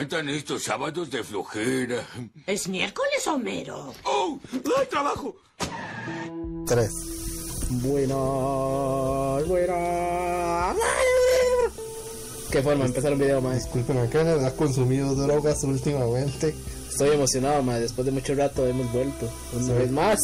Encantan 0.00 0.30
estos 0.30 0.62
sábados 0.64 1.10
de 1.10 1.22
flojera. 1.22 2.02
¿Es 2.46 2.66
miércoles, 2.68 3.26
Homero? 3.26 3.92
¡Oh! 4.04 4.38
¡Ay, 4.78 4.86
trabajo! 4.88 5.36
Tres. 6.66 6.90
Buenas, 7.68 9.46
buenas. 9.46 10.76
Qué 12.50 12.62
forma 12.62 12.84
de 12.84 12.88
empezar 12.88 13.12
un 13.12 13.18
video, 13.18 13.42
mae. 13.42 13.56
Disculpen, 13.56 13.98
acá 13.98 14.46
ha 14.46 14.50
consumido 14.56 15.14
drogas 15.14 15.62
últimamente. 15.64 16.54
Estoy 16.88 17.10
emocionado, 17.10 17.62
mae. 17.62 17.80
Después 17.80 18.06
de 18.06 18.12
mucho 18.12 18.34
rato 18.34 18.66
hemos 18.66 18.90
vuelto. 18.94 19.30
Una 19.52 19.66
Sí. 19.66 19.72
vez 19.72 19.90
más. 19.90 20.18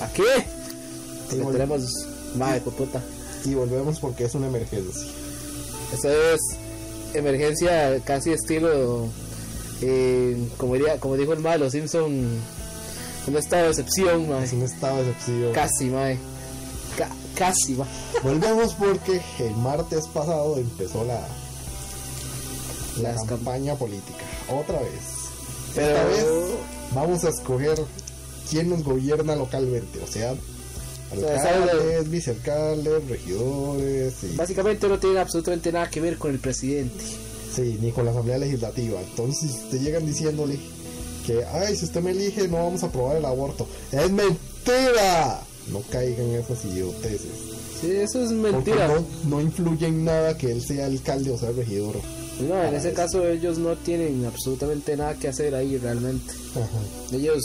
Aquí. 0.00 0.22
Vol- 1.32 1.50
tenemos. 1.52 1.82
Mae, 2.36 2.60
puta. 2.60 3.02
Y 3.44 3.54
volvemos 3.54 3.98
porque 3.98 4.24
es 4.26 4.34
una 4.36 4.46
emergencia. 4.46 5.10
Esto 5.92 6.08
es 6.08 6.40
emergencia 7.18 8.00
casi 8.04 8.32
estilo. 8.32 9.08
eh, 9.82 10.36
como, 10.56 10.74
diría, 10.74 10.98
como 11.00 11.16
dijo 11.16 11.32
el 11.32 11.40
mae, 11.40 11.58
los 11.58 11.72
Simpson. 11.72 12.12
Un 13.26 13.36
estado 13.36 13.64
de 13.64 13.68
excepción, 13.70 14.28
mae. 14.28 14.44
Es 14.44 14.52
un 14.52 14.62
estado 14.62 14.96
de 15.02 15.10
excepción. 15.10 15.52
Casi, 15.52 15.86
mae. 15.86 16.18
Ca- 16.96 17.10
casi, 17.34 17.74
mae. 17.74 17.88
Volvemos 18.22 18.74
porque 18.74 19.20
el 19.40 19.56
martes 19.56 20.06
pasado 20.08 20.56
empezó 20.58 21.04
la, 21.04 21.20
la 23.02 23.14
campaña 23.26 23.74
política. 23.74 24.24
Otra 24.48 24.78
vez. 24.80 24.90
Pero- 25.74 25.88
Esta 25.88 26.04
vez 26.06 26.26
vamos 26.94 27.24
a 27.24 27.28
escoger 27.30 27.78
quién 28.50 28.70
nos 28.70 28.82
gobierna 28.84 29.34
localmente. 29.36 30.00
O 30.02 30.06
sea, 30.06 30.34
sea, 31.14 31.38
¿sabes? 31.42 31.70
alcaldes, 31.70 32.10
vicealcaldes, 32.10 33.08
regidores. 33.08 34.14
y- 34.24 34.36
Básicamente 34.36 34.88
no 34.88 34.98
tiene 34.98 35.18
absolutamente 35.20 35.70
nada 35.72 35.88
que 35.90 36.00
ver 36.00 36.18
con 36.18 36.32
el 36.32 36.38
presidente. 36.40 37.04
Sí, 37.54 37.78
ni 37.80 37.92
con 37.92 38.04
la 38.04 38.10
Asamblea 38.10 38.38
Legislativa. 38.38 39.00
Entonces 39.00 39.70
te 39.70 39.78
llegan 39.78 40.04
diciéndole 40.04 40.58
que, 41.26 41.44
ay, 41.44 41.76
si 41.76 41.84
usted 41.86 42.00
me 42.02 42.10
elige 42.10 42.48
no 42.48 42.56
vamos 42.64 42.82
a 42.82 42.86
aprobar 42.86 43.16
el 43.16 43.24
aborto. 43.24 43.66
¡Es 43.92 44.10
mentira! 44.10 45.40
No 45.72 45.80
caigan 45.90 46.30
esas 46.32 46.64
idioteces. 46.64 47.28
Sí, 47.80 47.90
eso 47.92 48.22
es 48.22 48.28
Porque 48.32 48.52
mentira. 48.52 48.88
no, 48.88 49.04
no 49.28 49.40
influye 49.40 49.86
en 49.86 50.04
nada 50.04 50.36
que 50.36 50.50
él 50.52 50.62
sea 50.62 50.86
alcalde 50.86 51.30
o 51.30 51.38
sea 51.38 51.50
regidor. 51.52 51.96
No, 52.40 52.54
en 52.62 52.74
Ah, 52.74 52.76
ese 52.76 52.90
es- 52.90 52.94
caso 52.94 53.26
ellos 53.26 53.58
no 53.58 53.74
tienen 53.76 54.24
absolutamente 54.26 54.96
nada 54.96 55.14
que 55.14 55.28
hacer 55.28 55.54
ahí 55.54 55.76
realmente. 55.78 56.32
Ajá. 56.54 57.16
Ellos, 57.16 57.42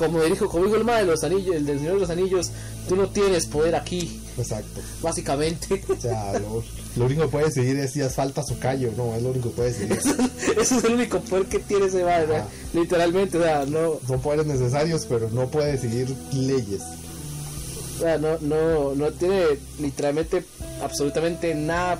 como 0.00 0.22
dijo, 0.24 0.48
como 0.48 0.64
dijo 0.64 0.76
el 0.76 0.84
ma 0.84 0.96
de 0.96 1.04
los 1.04 1.22
anillos, 1.24 1.54
el 1.54 1.66
del 1.66 1.78
Señor 1.78 1.94
de 1.96 2.00
los 2.00 2.10
Anillos, 2.10 2.50
tú 2.88 2.96
no 2.96 3.10
tienes 3.10 3.44
poder 3.44 3.74
aquí, 3.74 4.18
Exacto. 4.38 4.80
básicamente. 5.02 5.84
O 5.90 6.00
sea, 6.00 6.32
lo, 6.38 6.64
lo 6.96 7.04
único 7.04 7.22
que 7.22 7.28
puede 7.28 7.44
decidir 7.46 7.76
es 7.76 7.92
si 7.92 8.00
hace 8.00 8.14
falta 8.14 8.42
su 8.42 8.58
callo. 8.58 8.90
No, 8.96 9.14
es 9.14 9.22
lo 9.22 9.28
único 9.28 9.50
que 9.50 9.56
puede 9.56 9.72
decidir. 9.72 9.98
Ese 10.58 10.76
es 10.78 10.84
el 10.84 10.94
único 10.94 11.20
poder 11.20 11.44
que 11.46 11.58
tiene 11.58 11.84
ese 11.86 11.98
ma, 12.02 12.16
¿verdad? 12.18 12.46
Ah. 12.48 12.68
literalmente, 12.72 13.36
o 13.36 13.42
sea, 13.42 13.66
no, 13.66 14.00
Son 14.08 14.22
poderes 14.22 14.46
necesarios, 14.46 15.04
pero 15.06 15.28
no 15.30 15.48
puede 15.48 15.72
decidir 15.72 16.08
leyes. 16.32 16.80
o 17.98 18.00
sea, 18.00 18.16
no, 18.16 18.38
no, 18.40 18.94
no 18.94 19.12
tiene 19.12 19.42
literalmente 19.80 20.44
absolutamente 20.82 21.54
nada 21.54 21.98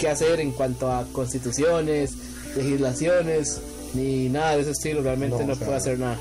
que 0.00 0.08
hacer 0.08 0.40
en 0.40 0.52
cuanto 0.52 0.90
a 0.90 1.04
constituciones, 1.12 2.12
legislaciones, 2.56 3.60
ni 3.92 4.30
nada 4.30 4.56
de 4.56 4.62
ese 4.62 4.70
estilo, 4.70 5.02
realmente 5.02 5.36
No, 5.40 5.46
no, 5.48 5.52
o 5.52 5.56
sea, 5.56 5.66
puede 5.66 5.78
hacer 5.78 5.98
nada. 5.98 6.16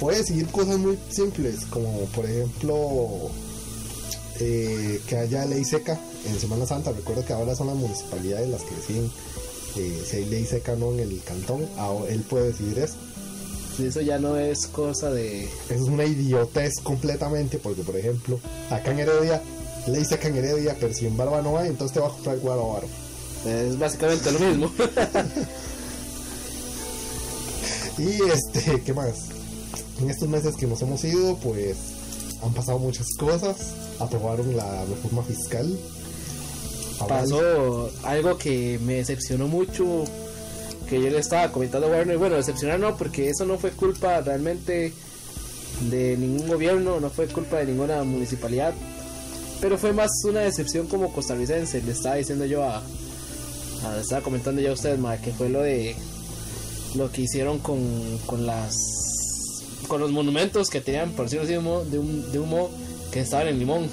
Puede 0.00 0.18
decidir 0.18 0.46
cosas 0.48 0.78
muy 0.78 0.98
simples, 1.10 1.64
como 1.70 2.04
por 2.14 2.24
ejemplo 2.24 3.30
eh, 4.38 5.00
que 5.08 5.16
haya 5.16 5.44
ley 5.44 5.64
seca 5.64 5.98
en 6.26 6.38
Semana 6.38 6.66
Santa. 6.66 6.92
Recuerda 6.92 7.24
que 7.24 7.32
ahora 7.32 7.56
son 7.56 7.66
las 7.66 7.76
municipalidades 7.76 8.48
las 8.48 8.62
que 8.62 8.74
deciden 8.76 9.10
eh, 9.76 10.02
si 10.08 10.16
hay 10.16 10.24
ley 10.26 10.44
seca 10.44 10.74
o 10.74 10.76
no 10.76 10.92
en 10.92 11.00
el 11.00 11.20
cantón. 11.22 11.68
Ahora 11.76 12.12
él 12.12 12.22
puede 12.22 12.48
decidir 12.48 12.78
eso. 12.78 12.94
Eso 13.82 14.00
ya 14.00 14.18
no 14.18 14.36
es 14.36 14.66
cosa 14.66 15.10
de... 15.10 15.44
Eso 15.44 15.74
es 15.74 15.80
una 15.82 16.04
idiotez 16.04 16.80
completamente, 16.82 17.58
porque 17.58 17.82
por 17.82 17.96
ejemplo, 17.96 18.40
acá 18.70 18.90
en 18.90 18.98
Heredia, 18.98 19.40
ley 19.86 20.04
seca 20.04 20.28
en 20.28 20.36
Heredia, 20.36 20.76
pero 20.80 20.92
si 20.92 21.06
en 21.06 21.16
Barba 21.16 21.42
no 21.42 21.58
hay, 21.58 21.68
entonces 21.68 21.94
te 21.94 22.00
va 22.00 22.08
a 22.08 22.10
comprar 22.10 22.38
guaro 22.38 22.80
Es 23.46 23.78
básicamente 23.78 24.32
lo 24.32 24.38
mismo. 24.40 24.72
Y 27.98 28.22
este, 28.30 28.80
¿qué 28.82 28.94
más? 28.94 29.37
En 30.00 30.10
estos 30.10 30.28
meses 30.28 30.54
que 30.56 30.66
nos 30.66 30.80
hemos 30.82 31.02
ido, 31.04 31.36
pues 31.36 31.76
han 32.42 32.52
pasado 32.54 32.78
muchas 32.78 33.06
cosas. 33.18 33.56
Aprobaron 33.98 34.56
la 34.56 34.84
reforma 34.84 35.22
fiscal. 35.22 35.78
Pasó 37.06 37.90
algo 38.04 38.38
que 38.38 38.78
me 38.82 38.94
decepcionó 38.94 39.46
mucho 39.46 40.04
que 40.88 41.00
yo 41.02 41.10
le 41.10 41.18
estaba 41.18 41.52
comentando 41.52 41.86
a 41.86 41.90
Warner 41.90 42.16
bueno 42.16 42.36
decepcionar 42.36 42.80
no 42.80 42.96
porque 42.96 43.28
eso 43.28 43.44
no 43.44 43.58
fue 43.58 43.72
culpa 43.72 44.20
realmente 44.22 44.92
de 45.90 46.16
ningún 46.16 46.48
gobierno 46.48 46.98
no 46.98 47.10
fue 47.10 47.26
culpa 47.26 47.58
de 47.58 47.66
ninguna 47.66 48.02
municipalidad 48.04 48.72
pero 49.60 49.76
fue 49.76 49.92
más 49.92 50.08
una 50.24 50.40
decepción 50.40 50.86
como 50.86 51.12
costarricense 51.12 51.82
le 51.82 51.92
estaba 51.92 52.14
diciendo 52.14 52.46
yo 52.46 52.64
a, 52.64 52.82
estaba 54.00 54.22
comentando 54.22 54.62
yo 54.62 54.70
a 54.70 54.74
ustedes 54.74 54.98
ma, 54.98 55.18
que 55.18 55.30
fue 55.30 55.50
lo 55.50 55.60
de 55.60 55.94
lo 56.94 57.12
que 57.12 57.22
hicieron 57.22 57.58
con, 57.58 57.78
con 58.24 58.46
las 58.46 58.97
con 59.86 60.00
los 60.00 60.10
monumentos 60.10 60.68
que 60.70 60.80
tenían 60.80 61.12
por 61.12 61.26
decirlo 61.26 61.44
así 61.44 61.52
de 61.54 61.60
modo- 61.60 61.84
de 61.84 61.98
un, 61.98 62.32
de 62.32 62.38
modo 62.40 62.70
que 63.12 63.20
estaban 63.20 63.48
en 63.48 63.58
Limón 63.58 63.86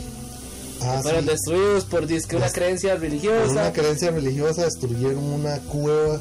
Ah, 0.81 0.99
fueron 1.01 1.23
sí. 1.23 1.29
destruidos 1.29 1.85
por 1.85 2.05
disque 2.05 2.35
una 2.35 2.49
creencia 2.49 2.93
Por 2.93 3.01
religiosa 3.03 3.49
una 3.51 3.71
creencia 3.71 4.11
religiosa 4.11 4.65
destruyeron 4.65 5.23
una 5.23 5.57
cueva 5.59 6.19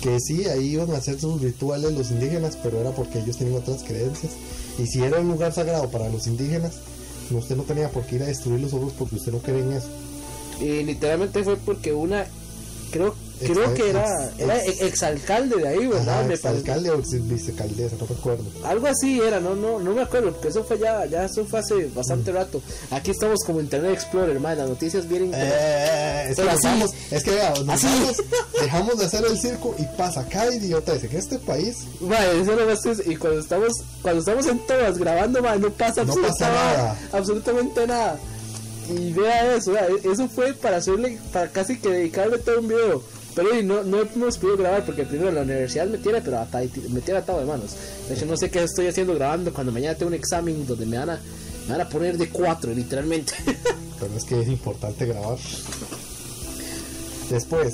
que 0.00 0.18
sí, 0.20 0.46
ahí 0.48 0.70
iban 0.72 0.90
a 0.92 0.96
hacer 0.96 1.20
sus 1.20 1.40
rituales 1.40 1.92
los 1.92 2.10
indígenas, 2.10 2.58
pero 2.60 2.80
era 2.80 2.90
porque 2.90 3.20
ellos 3.20 3.36
tenían 3.36 3.58
otras 3.62 3.84
creencias. 3.84 4.32
Y 4.76 4.86
si 4.88 5.00
era 5.00 5.20
un 5.20 5.28
lugar 5.28 5.52
sagrado 5.52 5.88
para 5.90 6.08
los 6.08 6.26
indígenas, 6.26 6.72
usted 7.30 7.54
no 7.56 7.62
tenía 7.62 7.88
por 7.88 8.04
qué 8.06 8.16
ir 8.16 8.22
a 8.24 8.26
destruir 8.26 8.58
los 8.58 8.72
otros 8.72 8.92
porque 8.98 9.14
usted 9.14 9.30
no 9.30 9.38
cree 9.38 9.60
en 9.60 9.72
eso. 9.74 9.86
Y 10.60 10.82
literalmente 10.82 11.44
fue 11.44 11.56
porque 11.56 11.92
una, 11.92 12.26
creo, 12.90 13.14
creo 13.42 13.74
que 13.74 13.90
era, 13.90 14.04
ex- 14.26 14.38
era 14.40 14.64
ex- 14.64 14.80
exalcalde 14.82 15.56
de 15.56 15.68
ahí, 15.68 15.86
¿verdad? 15.86 16.20
Ajá, 16.20 16.22
Me 16.28 16.36
parece. 16.38 16.48
alcalde 16.48 16.90
o 16.90 16.98
vicecaldesa, 16.98 17.96
no 18.00 18.06
recuerdo. 18.06 18.44
Algo 18.64 18.86
así 18.86 19.20
era, 19.20 19.40
no, 19.40 19.54
no, 19.54 19.78
no 19.80 19.92
me 19.92 20.02
acuerdo, 20.02 20.32
porque 20.32 20.48
eso 20.48 20.64
fue 20.64 20.78
ya, 20.78 21.04
ya 21.06 21.24
eso 21.24 21.44
fue 21.44 21.60
hace 21.60 21.86
bastante 21.94 22.32
rato. 22.32 22.60
Aquí 22.90 23.10
estamos 23.10 23.40
como 23.44 23.60
Internet 23.60 23.92
Explorer, 23.92 24.38
man, 24.40 24.58
las 24.58 24.68
noticias 24.68 25.08
vienen. 25.08 25.30
como- 25.30 25.42
Eh, 25.44 26.26
es 26.30 26.36
que, 26.36 26.42
así. 26.50 26.66
vamos- 26.66 26.90
es 27.10 27.24
que 27.24 27.30
vea, 27.30 27.50
nos 27.50 27.68
Así. 27.68 27.86
vamos, 27.86 28.16
dejamos 28.60 28.98
de 28.98 29.04
hacer 29.06 29.24
el 29.24 29.38
circo 29.38 29.74
y 29.78 29.84
pasa 29.96 30.26
cada 30.28 30.54
idiotez 30.54 31.04
en 31.04 31.16
este 31.16 31.38
país. 31.38 31.78
Man, 32.00 32.18
eso 32.40 32.52
no 32.56 32.70
es- 32.70 33.06
y 33.06 33.16
cuando 33.16 33.40
estamos, 33.40 33.72
cuando 34.02 34.20
estamos 34.20 34.46
en 34.46 34.58
todas 34.66 34.98
grabando, 34.98 35.42
man, 35.42 35.60
no 35.60 35.70
pasa, 35.70 36.04
No 36.04 36.12
absoluta- 36.12 36.28
pasa 36.32 36.48
nada. 36.52 36.98
absolutamente 37.12 37.86
nada. 37.86 38.18
Y 38.88 39.12
vea 39.12 39.54
eso, 39.54 39.72
vea, 39.72 39.86
eso 40.02 40.28
fue 40.28 40.52
para 40.54 40.78
hacerle, 40.78 41.18
para 41.32 41.48
casi 41.50 41.78
que 41.78 41.88
dedicarle 41.88 42.38
todo 42.38 42.58
un 42.60 42.68
video. 42.68 43.02
Pero 43.34 43.58
y 43.58 43.62
no, 43.64 43.82
no 43.82 44.00
hemos 44.02 44.36
podido 44.38 44.58
grabar 44.58 44.84
porque 44.84 45.04
primero 45.04 45.30
la 45.32 45.42
universidad 45.42 45.86
me 45.86 45.98
tiene, 45.98 46.20
pero 46.20 46.38
ata- 46.38 46.60
me 46.90 47.00
tiene 47.00 47.20
atado 47.20 47.40
de 47.40 47.46
manos. 47.46 47.70
De 48.08 48.14
hecho, 48.14 48.26
no 48.26 48.36
sé 48.36 48.50
qué 48.50 48.62
estoy 48.62 48.86
haciendo 48.88 49.14
grabando 49.14 49.52
cuando 49.54 49.72
mañana 49.72 49.96
tengo 49.96 50.08
un 50.10 50.14
examen 50.14 50.66
donde 50.66 50.84
me 50.86 50.98
van 50.98 51.10
a, 51.10 51.20
me 51.66 51.72
van 51.72 51.80
a 51.80 51.88
poner 51.88 52.18
de 52.18 52.28
cuatro, 52.28 52.72
literalmente. 52.74 53.32
Pero 54.00 54.14
es 54.16 54.24
que 54.24 54.40
es 54.40 54.48
importante 54.48 55.06
grabar. 55.06 55.38
Después, 57.30 57.72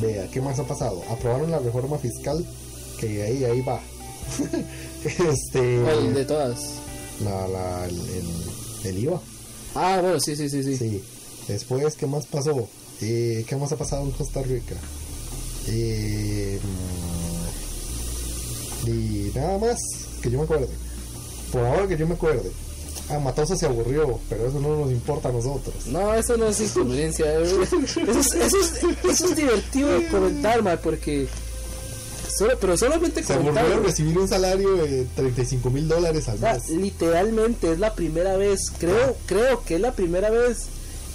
vea, 0.00 0.28
¿qué 0.30 0.40
más 0.40 0.58
ha 0.58 0.64
pasado? 0.64 1.02
Aprobaron 1.10 1.50
la 1.50 1.58
reforma 1.60 1.98
fiscal, 1.98 2.44
que 2.98 3.22
ahí, 3.22 3.44
ahí 3.44 3.60
va. 3.60 3.80
este. 5.04 5.80
¿Cuál 5.82 6.14
de 6.14 6.24
todas? 6.24 6.58
La, 7.22 7.46
la, 7.48 7.84
el, 7.86 7.94
el- 7.94 8.86
el 8.88 8.98
IVA. 8.98 9.20
Ah, 9.74 9.98
bueno, 10.00 10.18
sí, 10.20 10.34
sí, 10.36 10.48
sí, 10.48 10.62
sí. 10.62 10.76
Sí. 10.76 11.02
Después, 11.48 11.94
¿qué 11.94 12.06
más 12.06 12.26
pasó? 12.26 12.68
Eh, 13.02 13.44
¿Qué 13.46 13.56
más 13.56 13.70
ha 13.72 13.76
pasado 13.76 14.02
en 14.04 14.10
Costa 14.12 14.42
Rica? 14.42 14.74
Eh, 15.68 16.58
mm, 18.84 18.88
y 18.88 19.32
nada 19.34 19.58
más 19.58 19.78
que 20.22 20.30
yo 20.30 20.38
me 20.38 20.44
acuerde. 20.44 20.68
Por 21.52 21.64
ahora 21.64 21.86
que 21.88 21.96
yo 21.96 22.06
me 22.06 22.14
acuerde. 22.14 22.50
Ah, 23.08 23.18
Matosa 23.20 23.56
se 23.56 23.66
aburrió, 23.66 24.18
pero 24.28 24.48
eso 24.48 24.58
no 24.58 24.76
nos 24.80 24.90
importa 24.90 25.28
a 25.28 25.32
nosotros. 25.32 25.74
No, 25.86 26.12
eso 26.14 26.36
no 26.36 26.48
es 26.48 26.60
inconveniencia. 26.60 27.24
eh. 27.38 27.42
Eso 27.62 27.76
es, 27.78 28.34
eso 28.34 28.58
es, 28.58 28.82
eso 29.04 29.24
es 29.26 29.36
divertido 29.36 29.90
de 29.98 30.08
comentar, 30.08 30.62
man, 30.62 30.78
porque. 30.82 31.28
Solo, 32.36 32.58
pero 32.60 32.76
solamente 32.76 33.22
Se 33.22 33.32
aburrió 33.34 33.80
recibir 33.80 34.18
un 34.18 34.28
salario 34.28 34.74
de 34.76 35.04
35 35.14 35.70
mil 35.70 35.86
dólares 35.88 36.28
al 36.28 36.36
O 36.36 36.40
sea, 36.40 36.54
mes. 36.54 36.68
literalmente 36.70 37.72
es 37.72 37.78
la 37.78 37.94
primera 37.94 38.36
vez, 38.36 38.72
creo, 38.78 39.16
creo 39.26 39.62
que 39.64 39.76
es 39.76 39.80
la 39.80 39.92
primera 39.92 40.28
vez 40.28 40.66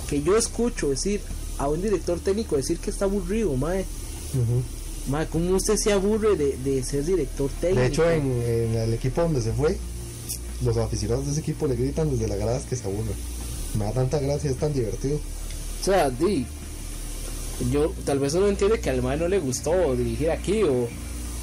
que 0.09 0.23
yo 0.23 0.35
escucho 0.37 0.89
decir 0.89 1.21
a 1.57 1.67
un 1.67 1.81
director 1.81 2.19
técnico 2.19 2.55
decir 2.55 2.77
que 2.79 2.89
está 2.89 3.05
aburrido, 3.05 3.55
mae. 3.55 3.81
Ujú. 4.33 4.61
Mae, 5.11 5.27
¿cómo 5.27 5.55
usted 5.55 5.77
se 5.77 5.91
aburre 5.91 6.35
de, 6.35 6.57
de 6.57 6.83
ser 6.83 7.03
director 7.05 7.49
técnico? 7.59 7.81
De 7.81 7.87
hecho, 7.87 8.09
en, 8.09 8.41
en 8.41 8.75
el 8.75 8.93
equipo 8.93 9.21
donde 9.21 9.41
se 9.41 9.51
fue, 9.51 9.77
los 10.63 10.77
aficionados 10.77 11.25
de 11.25 11.31
ese 11.31 11.41
equipo 11.41 11.67
le 11.67 11.75
gritan 11.75 12.09
desde 12.11 12.27
la 12.27 12.35
gradas 12.35 12.63
que 12.63 12.75
se 12.75 12.83
aburren. 12.83 13.15
Me 13.77 13.85
da 13.85 13.91
tanta 13.93 14.19
gracia, 14.19 14.49
es 14.49 14.57
tan 14.57 14.73
divertido. 14.73 15.17
O 15.81 15.83
sea, 15.83 16.09
di, 16.09 16.45
yo 17.71 17.93
tal 18.05 18.19
vez 18.19 18.33
uno 18.35 18.47
entiende 18.47 18.79
que 18.79 18.89
al 18.89 19.01
mae 19.01 19.17
no 19.17 19.27
le 19.27 19.39
gustó 19.39 19.95
dirigir 19.95 20.29
aquí 20.29 20.61
o 20.63 20.87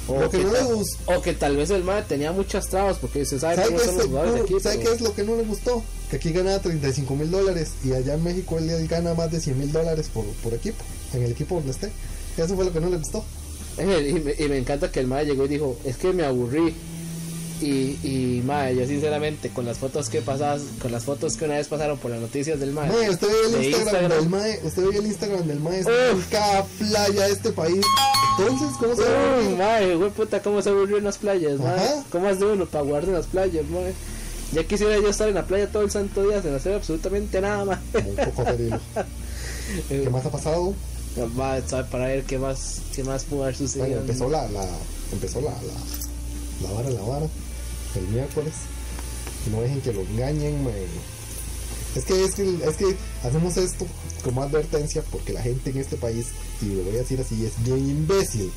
o 0.09 0.19
Lo 0.21 0.29
que 0.29 0.37
no 0.39 0.51
le 0.51 0.59
tal- 0.59 0.75
gustó. 0.75 1.11
o 1.17 1.21
que 1.21 1.33
tal 1.33 1.55
vez 1.57 1.69
el 1.69 1.83
mae 1.83 2.01
tenía 2.03 2.31
muchas 2.31 2.67
trabas 2.67 2.97
porque 2.97 3.25
se 3.25 3.39
sabe 3.39 3.55
¿Sabe, 3.55 3.67
cómo 3.67 3.79
qué 3.79 3.85
son 3.85 3.93
es, 3.93 3.97
los 3.99 4.07
jugadores 4.07 4.33
de 4.35 4.41
aquí 4.41 4.53
¿sabe 4.59 4.75
pero- 4.77 4.89
qué 4.89 4.95
es 4.95 5.01
lo 5.01 5.13
que 5.15 5.23
no 5.23 5.35
le 5.35 5.43
gustó? 5.43 5.83
Que 6.09 6.15
aquí 6.17 6.31
ganaba 6.31 6.59
35 6.59 7.15
mil 7.15 7.29
dólares 7.31 7.69
y 7.83 7.93
allá 7.93 8.15
en 8.15 8.23
México 8.23 8.57
él, 8.57 8.69
él 8.69 8.87
gana 8.87 9.13
más 9.13 9.31
de 9.31 9.39
100 9.39 9.57
mil 9.59 9.71
dólares 9.71 10.09
por, 10.13 10.25
por 10.43 10.53
equipo, 10.53 10.83
en 11.13 11.23
el 11.23 11.31
equipo 11.31 11.55
donde 11.55 11.71
esté. 11.71 11.91
Eso 12.37 12.55
fue 12.55 12.65
lo 12.65 12.73
que 12.73 12.79
no 12.81 12.89
le 12.89 12.97
gustó. 12.97 13.23
Eh, 13.77 14.09
y, 14.09 14.13
me, 14.19 14.33
y 14.37 14.49
me 14.49 14.57
encanta 14.57 14.91
que 14.91 14.99
el 14.99 15.07
mae 15.07 15.25
llegó 15.25 15.45
y 15.45 15.49
dijo, 15.49 15.77
es 15.85 15.97
que 15.97 16.11
me 16.13 16.25
aburrí. 16.25 16.73
Y, 17.61 17.97
y 18.07 18.41
mae, 18.45 18.73
yo 18.73 18.87
sinceramente, 18.87 19.49
con 19.49 19.65
las 19.65 19.77
fotos 19.79 20.07
que 20.09 20.21
pasas, 20.21 20.61
con 20.81 20.93
las 20.93 21.03
fotos 21.03 21.35
que 21.35 21.43
una 21.43 21.55
vez 21.55 21.67
pasaron 21.67 21.97
por 21.97 22.09
las 22.09 22.21
noticias 22.21 22.57
del 22.57 22.71
mae. 22.71 22.87
Mae, 22.89 23.09
usted 23.09 23.27
veía 23.27 23.45
el 23.47 23.51
de 23.51 23.65
Instagram, 23.69 24.03
Instagram. 24.05 24.11
del 24.21 24.29
Mae, 24.29 24.59
usted 24.63 24.83
veía 24.85 24.99
el 24.99 25.05
Instagram 25.07 25.47
del 25.47 25.59
Mae 25.59 25.79
está 25.81 26.09
en 26.11 26.21
cada 26.31 26.63
playa 26.63 27.27
de 27.27 27.33
este 27.33 27.51
país. 27.51 27.81
Entonces, 28.39 28.77
¿cómo 28.79 28.95
se 28.95 29.01
Uy, 29.01 29.55
mae, 29.55 29.95
güey 29.95 30.09
puta, 30.11 30.41
cómo 30.41 30.61
se 30.61 30.69
aburrió 30.69 30.97
en 30.97 31.03
las 31.03 31.17
playas. 31.17 31.59
Ajá. 31.59 32.03
¿Cómo 32.11 32.27
hace 32.27 32.45
uno 32.45 32.65
para 32.65 32.83
guardar 32.83 33.09
en 33.09 33.15
las 33.15 33.27
playas, 33.27 33.65
mae? 33.69 33.93
Ya 34.51 34.63
quisiera 34.63 34.97
yo 34.97 35.09
estar 35.09 35.29
en 35.29 35.35
la 35.35 35.45
playa 35.45 35.71
todo 35.71 35.83
el 35.83 35.91
santo 35.91 36.23
día 36.23 36.41
sin 36.41 36.55
hacer 36.55 36.73
absolutamente 36.75 37.41
nada, 37.41 37.65
mae. 37.65 37.77
Un 37.93 38.15
poco. 38.15 38.43
¿Qué 39.89 40.09
más 40.09 40.25
ha 40.25 40.31
pasado? 40.31 40.73
Para 41.91 42.05
ver 42.05 42.23
qué 42.23 42.39
más, 42.39 42.81
qué 42.95 43.03
más 43.03 43.23
pudo 43.25 43.43
haber 43.43 43.55
sucedido. 43.55 43.87
Bueno, 43.87 44.01
empezó 44.01 44.29
la, 44.29 44.47
la, 44.49 44.65
empezó 45.11 45.41
la, 45.41 45.51
la, 45.51 46.67
la 46.67 46.73
vara, 46.73 46.89
la 46.89 47.01
vara, 47.01 47.25
el 47.95 48.07
miércoles. 48.07 48.53
No 49.51 49.61
dejen 49.61 49.81
que 49.81 49.93
lo 49.93 50.01
engañen, 50.01 50.63
mae. 50.63 50.87
Es 51.95 52.05
que, 52.05 52.23
es 52.23 52.35
que, 52.35 52.43
es 52.43 52.75
que 52.77 52.95
hacemos 53.23 53.57
esto 53.57 53.85
como 54.23 54.43
advertencia 54.43 55.03
porque 55.11 55.33
la 55.33 55.41
gente 55.41 55.71
en 55.71 55.77
este 55.77 55.97
país, 55.97 56.27
y 56.61 56.65
lo 56.65 56.83
voy 56.83 56.95
a 56.95 56.99
decir 56.99 57.19
así, 57.19 57.45
es 57.45 57.63
bien 57.63 57.89
imbécil. 57.89 58.51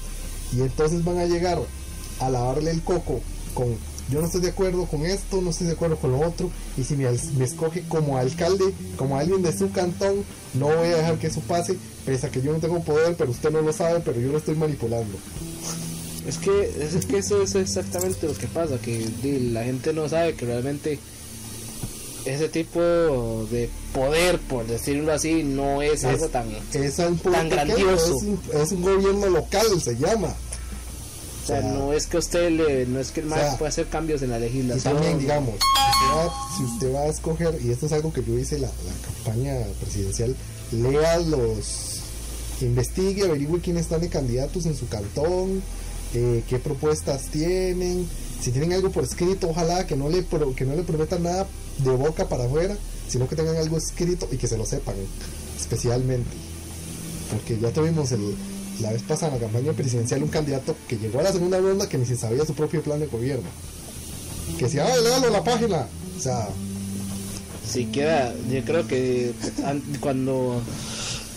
Y 0.55 0.61
entonces 0.61 1.03
van 1.03 1.19
a 1.19 1.25
llegar 1.25 1.59
a 2.21 2.31
lavarle 2.31 2.71
el 2.71 2.83
coco 2.83 3.21
con 3.55 3.77
yo 4.11 4.21
no 4.21 4.27
estoy 4.27 4.43
de 4.43 4.49
acuerdo 4.49 4.85
con 4.87 5.07
esto, 5.07 5.41
no 5.41 5.51
estoy 5.51 5.69
de 5.69 5.73
acuerdo 5.75 5.97
con 5.97 6.13
lo 6.13 6.21
otro, 6.21 6.51
y 6.77 6.85
si 6.85 6.97
me, 6.97 7.09
me 7.39 7.45
escoge 7.45 7.83
como 7.89 8.19
alcalde, 8.19 8.73
como 8.97 9.17
alguien 9.17 9.43
de 9.43 9.57
su 9.57 9.71
cantón, 9.71 10.25
no 10.55 10.67
voy 10.67 10.89
a 10.89 10.97
dejar 10.97 11.19
que 11.19 11.29
eso 11.29 11.41
pase, 11.41 11.79
pese 12.05 12.27
a 12.27 12.31
que 12.31 12.43
yo 12.43 12.53
no 12.53 12.59
tengo 12.59 12.83
poder, 12.83 13.15
pero 13.17 13.31
usted 13.31 13.51
no 13.51 13.63
lo 13.63 13.73
sabe, 13.73 14.01
pero 14.01 14.21
yo 14.21 14.31
lo 14.31 14.39
estoy 14.39 14.55
manipulando. 14.57 15.17
Es 16.27 16.39
que, 16.39 16.73
es 16.81 17.07
que 17.07 17.19
eso 17.19 17.43
es 17.43 17.55
exactamente 17.55 18.27
lo 18.27 18.35
que 18.35 18.47
pasa, 18.49 18.79
que 18.79 19.09
la 19.51 19.65
gente 19.65 19.93
no 19.93 20.09
sabe 20.09 20.35
que 20.35 20.47
realmente 20.47 20.99
ese 22.25 22.49
tipo 22.49 22.81
de 23.51 23.69
poder, 23.93 24.39
por 24.39 24.67
decirlo 24.67 25.13
así, 25.13 25.43
no 25.43 25.83
es, 25.83 26.05
algo 26.05 26.29
tan... 26.29 26.49
es 26.73 26.99
un 26.99 27.19
poder 27.19 27.39
tan 27.41 27.49
grandioso. 27.49 28.17
Es 28.17 28.23
un, 28.23 28.41
es 28.55 28.73
un 28.73 28.83
gobierno 28.83 29.29
local, 29.29 29.67
se 29.81 29.97
llama. 29.97 30.29
O 30.29 31.47
sea, 31.47 31.59
O 31.59 31.61
sea, 31.61 31.71
no 31.73 31.93
es 31.93 32.07
que 32.07 32.19
usted 32.19 32.51
le, 32.51 32.87
no 32.87 33.01
es 33.01 33.11
que 33.11 33.21
el 33.21 33.33
o 33.33 33.35
sea, 33.35 33.59
pueda 33.59 33.69
hacer 33.69 33.87
cambios 33.89 34.23
en 34.23 34.31
la 34.31 34.39
Y 34.39 34.43
legislación. 34.43 34.95
también, 34.95 35.19
digamos, 35.19 35.55
si 35.57 35.91
usted, 35.91 36.15
va, 36.17 36.57
si 36.57 36.63
usted 36.65 36.95
va 36.95 37.01
a 37.01 37.07
escoger, 37.09 37.59
y 37.65 37.71
esto 37.71 37.87
es 37.87 37.93
algo 37.93 38.13
que 38.13 38.23
yo 38.23 38.39
hice 38.39 38.59
la, 38.59 38.69
la 38.69 38.93
campaña 39.05 39.57
presidencial, 39.81 40.37
lea 40.71 41.19
los, 41.19 42.01
investigue, 42.61 43.25
averigüe 43.25 43.61
quiénes 43.61 43.83
están 43.83 44.01
de 44.03 44.09
candidatos 44.09 44.67
en 44.67 44.77
su 44.77 44.87
cantón, 44.89 45.63
eh, 46.15 46.43
qué 46.49 46.59
propuestas 46.59 47.25
tienen, 47.27 48.07
si 48.41 48.51
tienen 48.51 48.73
algo 48.73 48.91
por 48.91 49.05
escrito, 49.05 49.49
ojalá 49.51 49.87
que 49.87 49.97
no 49.97 50.09
le 50.09 50.23
pro- 50.23 50.55
que 50.55 50.65
no 50.65 50.75
le 50.75 50.83
prometan 50.83 51.23
nada 51.23 51.47
de 51.79 51.91
boca 51.91 52.29
para 52.29 52.45
afuera, 52.45 52.77
sino 53.09 53.29
que 53.29 53.37
tengan 53.37 53.57
algo 53.57 53.77
escrito 53.77 54.29
y 54.31 54.37
que 54.37 54.47
se 54.47 54.57
lo 54.59 54.67
sepan, 54.67 54.95
especialmente. 55.59 56.31
Porque 57.31 57.59
ya 57.61 57.71
tuvimos 57.73 58.13
el, 58.13 58.35
la 58.81 58.93
vez 58.93 59.03
pasada 59.03 59.35
en 59.37 59.41
la 59.43 59.47
campaña 59.49 59.73
presidencial 59.73 60.23
un 60.23 60.29
candidato 60.29 60.77
que 60.89 60.99
llegó 60.99 61.21
a 61.21 61.23
la 61.23 61.33
segunda 61.33 61.59
ronda 61.61 61.89
que 61.89 61.99
ni 61.99 62.05
se 62.07 62.17
sabía 62.17 62.45
su 62.45 62.55
propio 62.55 62.83
plan 62.83 63.01
de 63.01 63.07
gobierno. 63.07 63.49
Que 64.59 64.65
decía, 64.67 64.87
ay, 64.87 65.03
léalo 65.03 65.31
la 65.31 65.43
página. 65.45 65.87
O 66.19 66.21
sea, 66.21 66.49
Siquiera, 67.67 68.35
yo 68.51 68.63
creo 68.65 68.87
que 68.87 69.33
an- 69.65 69.83
cuando 70.01 70.61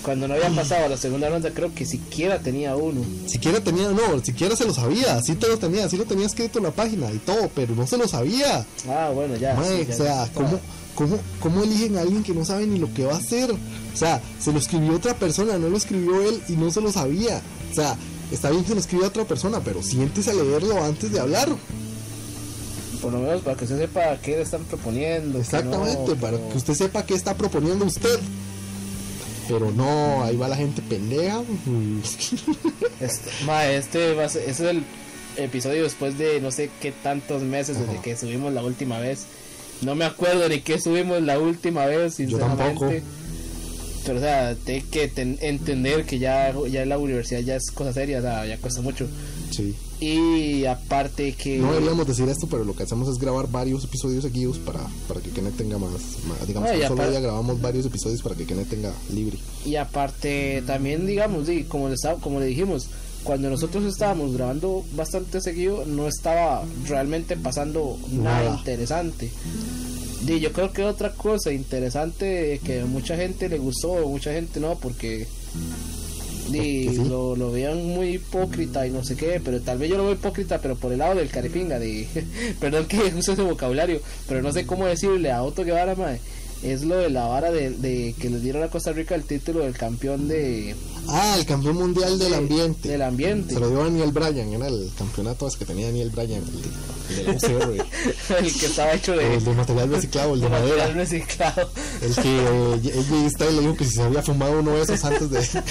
cuando 0.05 0.27
no 0.27 0.35
había 0.35 0.49
pasado 0.51 0.85
a 0.85 0.89
la 0.89 0.97
segunda 0.97 1.27
ronda, 1.29 1.49
creo 1.49 1.73
que 1.73 1.83
siquiera 1.83 2.37
tenía 2.37 2.75
uno. 2.75 3.01
siquiera 3.25 3.59
tenía, 3.59 3.89
no, 3.89 4.23
siquiera 4.23 4.55
se 4.55 4.63
lo 4.63 4.73
sabía, 4.73 5.19
sí 5.23 5.33
te 5.33 5.47
lo 5.47 5.57
tenía, 5.57 5.89
sí 5.89 5.97
lo 5.97 6.05
tenía 6.05 6.27
escrito 6.27 6.59
en 6.59 6.65
la 6.65 6.71
página 6.71 7.11
y 7.11 7.17
todo, 7.17 7.49
pero 7.55 7.73
no 7.73 7.87
se 7.87 7.97
lo 7.97 8.07
sabía. 8.07 8.63
Ah, 8.87 9.09
bueno, 9.13 9.35
ya. 9.35 9.55
Mae, 9.55 9.79
sí, 9.79 9.85
ya 9.89 9.93
o 9.93 9.97
sea. 9.97 10.29
¿cómo, 10.35 10.59
cómo, 10.93 11.19
¿cómo 11.39 11.63
eligen 11.63 11.97
a 11.97 12.01
alguien 12.01 12.21
que 12.21 12.35
no 12.35 12.45
sabe 12.45 12.67
ni 12.67 12.77
lo 12.77 12.93
que 12.93 13.03
va 13.05 13.13
a 13.13 13.17
hacer? 13.17 13.51
O 13.51 13.97
sea, 13.97 14.21
se 14.39 14.53
lo 14.53 14.59
escribió 14.59 14.95
otra 14.95 15.15
persona, 15.15 15.57
no 15.57 15.69
lo 15.69 15.77
escribió 15.77 16.21
él 16.21 16.39
y 16.47 16.53
no 16.53 16.69
se 16.69 16.81
lo 16.81 16.91
sabía. 16.91 17.41
O 17.71 17.73
sea, 17.73 17.97
está 18.31 18.51
bien 18.51 18.61
que 18.61 18.69
se 18.69 18.75
lo 18.75 18.81
escribió 18.81 19.05
a 19.05 19.09
otra 19.09 19.25
persona, 19.25 19.59
pero 19.65 19.81
siéntese 19.81 20.29
a 20.29 20.33
leerlo 20.35 20.83
antes 20.83 21.11
de 21.11 21.19
hablar. 21.19 21.49
Por 23.01 23.11
lo 23.11 23.19
menos 23.19 23.41
para 23.41 23.57
que 23.57 23.63
usted 23.63 23.79
sepa 23.79 24.17
qué 24.21 24.35
le 24.35 24.43
están 24.43 24.63
proponiendo. 24.65 25.39
que 25.39 25.45
Exactamente, 25.45 26.11
no, 26.13 26.21
para 26.21 26.37
que 26.37 26.57
usted 26.57 26.75
sepa 26.75 27.03
qué 27.07 27.15
está 27.15 27.35
proponiendo 27.35 27.85
usted. 27.85 28.19
Pero 29.47 29.71
no, 29.71 30.23
ahí 30.23 30.35
va 30.35 30.47
la 30.47 30.55
gente 30.55 30.81
pendeja. 30.81 31.41
Este, 32.99 33.29
ma, 33.45 33.67
este 33.67 34.13
va 34.13 34.25
a 34.25 34.29
ser, 34.29 34.49
es 34.49 34.59
el 34.59 34.83
episodio 35.37 35.83
después 35.83 36.17
de 36.17 36.39
no 36.39 36.51
sé 36.51 36.69
qué 36.81 36.91
tantos 36.91 37.41
meses 37.41 37.77
desde 37.79 38.01
que 38.01 38.15
subimos 38.15 38.53
la 38.53 38.63
última 38.63 38.99
vez. 38.99 39.25
No 39.81 39.95
me 39.95 40.05
acuerdo 40.05 40.47
ni 40.47 40.61
qué 40.61 40.79
subimos 40.79 41.21
la 41.21 41.37
última 41.39 41.85
vez, 41.85 42.17
Yo 42.17 42.37
tampoco. 42.37 42.89
O 44.13 44.19
sea, 44.19 44.55
hay 44.67 44.81
que 44.81 45.07
ten- 45.07 45.37
entender 45.41 46.05
que 46.05 46.19
ya, 46.19 46.53
ya 46.71 46.85
la 46.85 46.97
universidad 46.97 47.39
ya 47.41 47.55
es 47.55 47.71
cosa 47.71 47.93
seria, 47.93 48.19
o 48.19 48.21
sea, 48.21 48.45
ya 48.45 48.57
cuesta 48.57 48.81
mucho. 48.81 49.07
Sí. 49.51 49.75
Y 49.99 50.65
aparte 50.65 51.33
que... 51.33 51.57
No 51.57 51.71
deberíamos 51.71 52.05
decir 52.05 52.27
esto, 52.27 52.47
pero 52.47 52.65
lo 52.65 52.75
que 52.75 52.83
hacemos 52.83 53.07
es 53.07 53.17
grabar 53.17 53.49
varios 53.49 53.83
episodios 53.85 54.23
seguidos 54.23 54.57
para, 54.59 54.81
para 55.07 55.21
que 55.21 55.29
Kenneth 55.29 55.55
tenga 55.57 55.77
más. 55.77 55.91
más- 56.27 56.45
digamos 56.47 56.69
No, 56.71 56.77
que 56.79 56.87
solo 56.87 57.09
día 57.09 57.19
grabamos 57.21 57.61
varios 57.61 57.85
episodios 57.85 58.21
para 58.21 58.35
que 58.35 58.45
Kenneth 58.45 58.69
tenga 58.69 58.91
libre. 59.13 59.37
Y 59.65 59.75
aparte 59.77 60.63
también 60.67 61.05
digamos, 61.07 61.47
di, 61.47 61.63
como, 61.63 61.87
le 61.89 61.95
como 62.21 62.39
le 62.41 62.47
dijimos, 62.47 62.87
cuando 63.23 63.49
nosotros 63.49 63.85
estábamos 63.85 64.33
grabando 64.33 64.83
bastante 64.95 65.39
seguido 65.41 65.85
no 65.85 66.07
estaba 66.07 66.63
realmente 66.87 67.37
pasando 67.37 67.97
nada, 68.11 68.43
Nada. 68.43 68.57
interesante. 68.59 69.31
Di, 70.21 70.39
yo 70.39 70.51
creo 70.51 70.71
que 70.71 70.83
otra 70.83 71.11
cosa 71.11 71.51
interesante 71.51 72.59
que 72.63 72.81
a 72.81 72.85
mucha 72.85 73.15
gente 73.15 73.49
le 73.49 73.57
gustó, 73.57 74.07
mucha 74.07 74.31
gente 74.31 74.59
no, 74.59 74.75
porque 74.75 75.27
sí. 76.51 76.95
lo, 77.07 77.35
lo 77.35 77.51
veían 77.51 77.85
muy 77.85 78.15
hipócrita 78.15 78.87
y 78.87 78.91
no 78.91 79.03
sé 79.03 79.15
qué, 79.15 79.41
pero 79.43 79.61
tal 79.61 79.77
vez 79.77 79.89
yo 79.89 79.97
lo 79.97 80.05
veo 80.05 80.13
hipócrita, 80.13 80.59
pero 80.59 80.75
por 80.75 80.91
el 80.91 80.99
lado 80.99 81.15
del 81.15 81.29
caripinga, 81.29 81.79
de, 81.79 82.07
perdón 82.59 82.85
que 82.85 82.97
uso 83.17 83.33
ese 83.33 83.41
vocabulario, 83.41 84.01
pero 84.27 84.41
no 84.41 84.51
sé 84.51 84.65
cómo 84.65 84.85
decirle 84.85 85.31
a 85.31 85.43
Otto 85.43 85.63
Guevara, 85.63 85.95
mae, 85.95 86.19
es 86.63 86.83
lo 86.83 86.97
de 86.97 87.09
la 87.09 87.27
vara 87.27 87.51
de, 87.51 87.71
de 87.71 88.15
que 88.19 88.29
le 88.29 88.39
dieron 88.39 88.63
a 88.63 88.69
Costa 88.69 88.93
Rica 88.93 89.13
el 89.15 89.23
título 89.23 89.59
del 89.59 89.77
campeón 89.77 90.27
de, 90.27 90.75
Ah, 91.07 91.35
el 91.37 91.45
campeón 91.45 91.75
mundial 91.75 92.17
del 92.17 92.33
ambiente. 92.33 92.89
del 92.89 93.01
ambiente. 93.01 93.53
Se 93.53 93.59
lo 93.59 93.69
dio 93.69 93.81
a 93.81 93.83
Daniel 93.85 94.11
Bryan, 94.11 94.53
era 94.53 94.67
el 94.67 94.89
campeonato 94.97 95.47
que 95.57 95.65
tenía 95.65 95.87
Daniel 95.87 96.09
Bryan, 96.09 96.41
el 96.41 96.43
el 97.09 97.15
de 97.15 97.23
la 97.23 97.31
UCR, 97.33 97.85
el 98.39 98.53
que 98.53 98.65
estaba 98.65 98.93
hecho 98.93 99.15
de, 99.15 99.35
el 99.35 99.43
de 99.43 99.53
material 99.53 99.89
reciclado, 99.89 100.33
el 100.33 100.41
de 100.41 100.49
material 100.49 100.77
madera. 100.77 100.93
reciclado. 100.93 101.69
El 102.01 102.15
que 102.15 102.37
eh, 102.37 103.51
y 103.51 103.53
le 103.53 103.61
dijo 103.61 103.75
que 103.75 103.85
si 103.85 103.91
se 103.91 104.01
había 104.03 104.21
fumado 104.21 104.59
uno 104.59 104.71
de 104.71 104.81
esos 104.81 105.03
antes 105.03 105.29
de. 105.29 105.39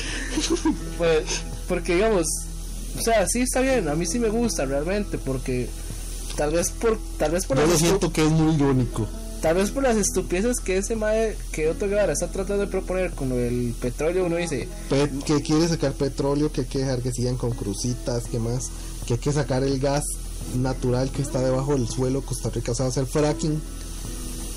Pues, 0.99 1.25
porque 1.69 1.95
digamos, 1.95 2.27
o 2.99 3.03
sea, 3.03 3.27
sí 3.27 3.43
está 3.43 3.61
bien, 3.61 3.89
a 3.89 3.95
mí 3.95 4.07
sí 4.07 4.19
me 4.19 4.29
gusta 4.29 4.65
realmente, 4.65 5.19
porque 5.19 5.69
tal 6.37 6.53
vez 6.53 6.71
por, 6.71 6.99
tal 7.19 7.33
vez 7.33 7.47
por 7.47 7.59
Yo 7.59 7.67
lo 7.67 7.77
siento 7.77 8.13
que 8.13 8.25
es 8.25 8.31
muy 8.31 8.55
irónico. 8.55 9.07
tal 9.41 9.57
vez 9.57 9.71
por 9.71 9.83
las 9.83 9.97
estupideces 9.97 10.61
que 10.61 10.79
ese 10.79 10.97
mae 10.97 11.37
que 11.53 11.69
Otto 11.69 11.89
Guevara 11.89 12.13
está 12.13 12.29
tratando 12.29 12.65
de 12.65 12.71
proponer 12.71 13.13
con 13.13 13.31
del 13.31 13.75
petróleo, 13.81 14.27
uno 14.27 14.37
dice, 14.37 14.69
que 15.27 15.43
quiere 15.43 15.69
sacar 15.69 15.93
petróleo, 15.93 16.53
que 16.53 16.63
hay 16.63 16.67
que 16.67 16.79
dejar 16.81 17.03
que 17.03 17.13
sigan 17.13 17.37
con 17.37 17.51
crucitas, 17.51 18.25
que 18.25 18.39
más, 18.39 18.71
que 19.07 19.15
hay 19.15 19.21
que 19.21 19.33
sacar 19.33 19.65
el 19.65 19.79
gas 19.81 20.05
natural 20.57 21.11
que 21.11 21.23
está 21.23 21.41
debajo 21.41 21.73
del 21.73 21.89
suelo, 21.89 22.23
Costa 22.23 22.51
Rica, 22.51 22.73
o 22.73 22.75
sea, 22.75 22.87
hacer 22.87 23.07
fracking. 23.07 23.61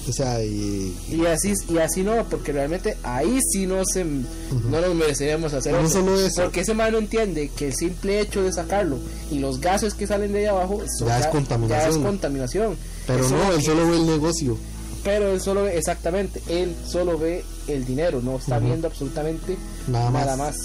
O 0.10 0.14
sea, 0.14 0.42
y, 0.42 0.96
y 1.10 1.26
así 1.26 1.52
y 1.70 1.80
así 1.80 2.02
no, 2.02 2.24
porque 2.30 2.54
realmente 2.54 2.96
ahí 3.04 3.40
sí 3.52 3.66
no 3.68 3.84
se 3.84 4.06
no 4.06 4.80
nos 4.82 4.96
mereceríamos 4.96 5.54
hacer 5.54 5.74
no 5.74 5.82
eso, 5.82 6.00
solo 6.00 6.18
eso. 6.22 6.44
porque 6.44 6.62
ese 6.62 6.74
mae 6.74 6.92
no 6.92 6.98
entiende 7.00 7.50
que 7.50 7.68
el 7.68 7.76
simple 7.76 8.22
hecho 8.22 8.42
de 8.42 8.54
sacarlo 8.54 8.98
y 9.30 9.40
los 9.40 9.60
gases 9.60 9.94
que 9.96 10.08
salen 10.08 10.32
de 10.32 10.40
ahí 10.40 10.46
abajo 10.46 10.82
eso 10.82 11.08
Ya 11.08 11.20
es 11.20 11.28
contaminación. 11.28 11.90
ya 11.92 11.98
es 11.98 11.98
contaminación. 12.02 12.78
pero 13.06 13.26
Eso 13.26 13.36
no, 13.36 13.52
él 13.52 13.62
solo 13.62 13.86
ve 13.90 13.98
el 13.98 14.06
negocio. 14.08 14.58
pero 15.04 15.28
él 15.34 15.42
solo 15.42 15.64
ve 15.64 15.78
exactamente, 15.78 16.42
él 16.48 16.74
solo 16.88 17.18
ve 17.20 17.44
el 17.68 17.84
dinero, 17.86 18.22
no 18.22 18.38
está 18.38 18.60
viendo 18.60 18.88
absolutamente 18.88 19.58
Nada 19.90 20.10
más. 20.10 20.26
nada 20.26 20.38
más. 20.38 20.56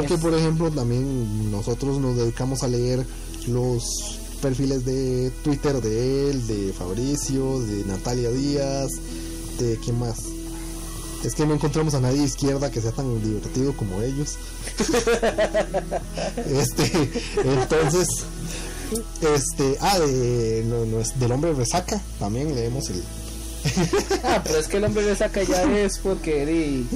Porque, 0.00 0.14
Es- 0.14 0.20
por 0.20 0.34
ejemplo, 0.34 0.70
también 0.70 1.50
nosotros 1.50 1.98
nos 1.98 2.16
dedicamos 2.16 2.62
a 2.62 2.68
leer 2.68 3.04
los 3.48 3.84
perfiles 4.42 4.84
de 4.84 5.30
Twitter 5.42 5.80
de 5.80 6.30
él, 6.30 6.46
de 6.46 6.72
Fabricio, 6.72 7.60
de 7.60 7.84
Natalia 7.84 8.30
Díaz, 8.30 8.90
de 9.58 9.78
quién 9.82 9.98
más. 9.98 10.18
Es 11.24 11.34
que 11.34 11.46
no 11.46 11.54
encontramos 11.54 11.94
a 11.94 12.00
nadie 12.00 12.18
de 12.20 12.26
izquierda 12.26 12.70
que 12.70 12.80
sea 12.80 12.92
tan 12.92 13.20
divertido 13.22 13.74
como 13.76 14.00
ellos. 14.02 14.36
este, 16.46 17.10
entonces, 17.44 18.06
este, 19.22 19.76
ah, 19.80 19.98
de, 19.98 20.64
no, 20.68 20.84
no 20.84 21.00
es 21.00 21.18
del 21.18 21.32
hombre 21.32 21.52
resaca, 21.54 22.00
también 22.18 22.54
leemos 22.54 22.90
el, 22.90 23.02
Ah, 24.24 24.40
pero 24.44 24.58
es 24.58 24.68
que 24.68 24.78
el 24.78 24.84
hombre 24.84 25.04
le 25.04 25.14
saca 25.14 25.42
ya 25.42 25.62
es 25.78 25.98
porque 25.98 26.46
di. 26.46 26.86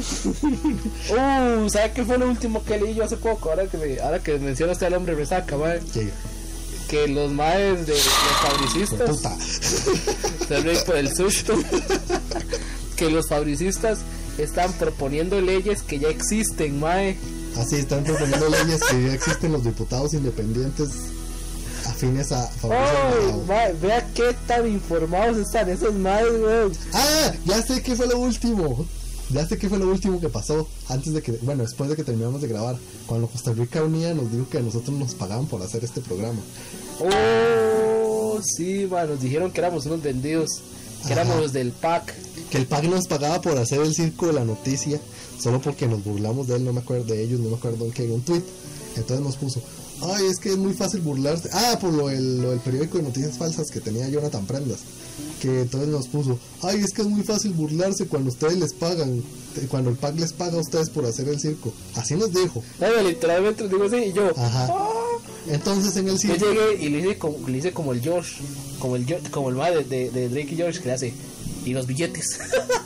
Uh, 1.10 1.68
¿sabes 1.68 1.92
qué 1.92 2.04
fue 2.04 2.18
lo 2.18 2.28
último 2.28 2.62
que 2.64 2.78
leí 2.78 2.94
yo 2.94 3.04
hace 3.04 3.16
poco? 3.16 3.50
Ahora 3.50 3.66
que 3.66 3.78
me, 3.78 4.00
ahora 4.00 4.18
que 4.18 4.38
mencionaste 4.38 4.86
al 4.86 4.94
hombre 4.94 5.14
resaca, 5.14 5.56
mae. 5.56 5.80
que, 5.92 6.10
Que 6.88 7.08
los 7.08 7.30
maes 7.32 7.86
de 7.86 7.92
los 7.92 8.08
fabricistas. 8.42 9.20
Se 10.48 10.84
por 10.86 10.96
el 10.96 11.14
susto. 11.14 11.54
que 12.96 13.10
los 13.10 13.28
fabricistas 13.28 14.00
están 14.38 14.72
proponiendo 14.74 15.40
leyes 15.40 15.82
que 15.82 15.98
ya 15.98 16.08
existen, 16.08 16.80
mae. 16.80 17.16
así 17.56 17.76
están 17.76 18.04
proponiendo 18.04 18.48
leyes 18.48 18.80
que 18.90 19.02
ya 19.02 19.14
existen 19.14 19.52
los 19.52 19.64
diputados 19.64 20.14
independientes 20.14 20.90
afines 22.00 22.32
a 22.32 22.46
Fabricio 22.46 22.86
¡Ay, 22.86 23.30
Alvarado. 23.30 23.44
mae! 23.46 23.72
Vea 23.74 24.08
qué 24.14 24.34
tan 24.46 24.66
informados 24.66 25.36
están 25.36 25.68
esos 25.68 25.94
maes, 25.94 26.32
weón. 26.32 26.72
Ah, 26.94 27.32
ya 27.44 27.62
sé 27.62 27.82
qué 27.82 27.94
fue 27.94 28.06
lo 28.06 28.18
último. 28.18 28.86
Ya 29.28 29.46
sé 29.46 29.58
qué 29.58 29.68
fue 29.68 29.78
lo 29.78 29.88
último 29.88 30.18
que 30.18 30.28
pasó 30.28 30.66
antes 30.88 31.12
de 31.12 31.22
que, 31.22 31.32
bueno, 31.42 31.62
después 31.62 31.88
de 31.90 31.96
que 31.96 32.02
terminamos 32.02 32.40
de 32.40 32.48
grabar. 32.48 32.76
Cuando 33.06 33.28
Costa 33.28 33.52
Rica 33.52 33.84
Unida 33.84 34.14
nos 34.14 34.32
dijo 34.32 34.48
que 34.48 34.58
a 34.58 34.62
nosotros 34.62 34.96
nos 34.98 35.14
pagaban 35.14 35.46
por 35.46 35.62
hacer 35.62 35.84
este 35.84 36.00
programa. 36.00 36.40
Oh, 37.00 38.40
sí, 38.42 38.88
mae. 38.90 39.06
Nos 39.06 39.20
dijeron 39.20 39.50
que 39.50 39.60
éramos 39.60 39.84
unos 39.86 40.02
vendidos. 40.02 40.62
Que 41.06 41.12
éramos 41.12 41.36
los 41.36 41.52
del 41.52 41.72
pack. 41.72 42.14
Que 42.50 42.58
el 42.58 42.66
PAC 42.66 42.84
nos 42.84 43.06
pagaba 43.06 43.40
por 43.40 43.56
hacer 43.58 43.80
el 43.80 43.94
circo 43.94 44.26
de 44.26 44.32
la 44.32 44.44
noticia, 44.44 45.00
solo 45.38 45.60
porque 45.60 45.86
nos 45.86 46.02
burlamos 46.04 46.46
de 46.48 46.56
él, 46.56 46.64
no 46.64 46.72
me 46.72 46.80
acuerdo 46.80 47.04
de 47.04 47.22
ellos, 47.22 47.40
no 47.40 47.50
me 47.50 47.56
acuerdo 47.56 47.84
en 47.84 47.92
qué, 47.92 48.06
un 48.08 48.22
tweet. 48.22 48.42
Entonces 48.96 49.24
nos 49.24 49.36
puso, 49.36 49.62
ay, 50.02 50.26
es 50.26 50.38
que 50.38 50.50
es 50.50 50.56
muy 50.56 50.72
fácil 50.74 51.00
burlarse. 51.00 51.48
Ah, 51.52 51.78
por 51.80 51.92
lo 51.92 52.08
del, 52.08 52.40
lo 52.42 52.50
del 52.50 52.60
periódico 52.60 52.98
de 52.98 53.04
noticias 53.04 53.36
falsas 53.38 53.70
que 53.70 53.80
tenía 53.80 54.08
Jonathan 54.08 54.46
Prendas. 54.46 54.80
Que 55.40 55.62
entonces 55.62 55.88
nos 55.88 56.08
puso, 56.08 56.38
ay, 56.62 56.80
es 56.80 56.92
que 56.92 57.02
es 57.02 57.08
muy 57.08 57.22
fácil 57.22 57.52
burlarse 57.52 58.06
cuando 58.06 58.30
ustedes 58.30 58.58
les 58.58 58.72
pagan, 58.74 59.22
eh, 59.56 59.66
cuando 59.68 59.90
el 59.90 59.96
PAC 59.96 60.18
les 60.18 60.32
paga 60.32 60.56
a 60.56 60.60
ustedes 60.60 60.88
por 60.90 61.04
hacer 61.06 61.28
el 61.28 61.38
circo. 61.40 61.72
Así 61.94 62.14
nos 62.14 62.32
dijo. 62.32 62.62
Ay, 62.80 63.06
literalmente 63.08 63.68
digo 63.68 63.84
así 63.84 63.96
y 63.96 64.12
yo. 64.12 64.30
Ajá. 64.36 64.68
"Ah". 64.70 64.88
Entonces 65.48 65.96
en 65.96 66.08
el 66.08 66.14
Yo 66.14 66.18
circo... 66.18 66.46
llegué 66.46 66.84
y 66.84 66.88
le 66.90 66.98
hice 67.00 67.18
como, 67.18 67.48
le 67.48 67.58
hice 67.58 67.72
como 67.72 67.92
el 67.92 68.00
George, 68.00 68.42
como 68.78 68.96
el 68.96 69.06
como 69.30 69.48
el 69.48 69.54
madre 69.56 69.84
de, 69.84 70.10
de 70.10 70.28
Drake 70.28 70.50
y 70.52 70.56
George 70.56 70.80
que 70.80 70.86
le 70.86 70.92
hace. 70.92 71.14
Y 71.64 71.72
los 71.72 71.86
billetes. 71.86 72.38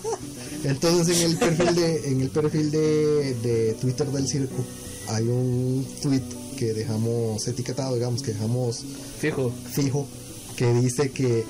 Entonces 0.65 1.21
en 1.21 1.31
el 1.33 1.37
perfil 1.37 1.75
de 1.75 2.09
en 2.09 2.21
el 2.21 2.31
perfil 2.31 2.71
de, 2.71 3.35
de 3.35 3.73
Twitter 3.81 4.07
del 4.09 4.27
circo 4.27 4.65
hay 5.09 5.25
un 5.25 5.87
tweet 6.01 6.23
que 6.55 6.73
dejamos 6.75 7.47
etiquetado, 7.47 7.95
digamos 7.95 8.23
que 8.23 8.33
dejamos 8.33 8.85
Fijo. 9.19 9.53
fijo 9.71 10.07
que 10.57 10.73
dice 10.75 11.11
que 11.11 11.45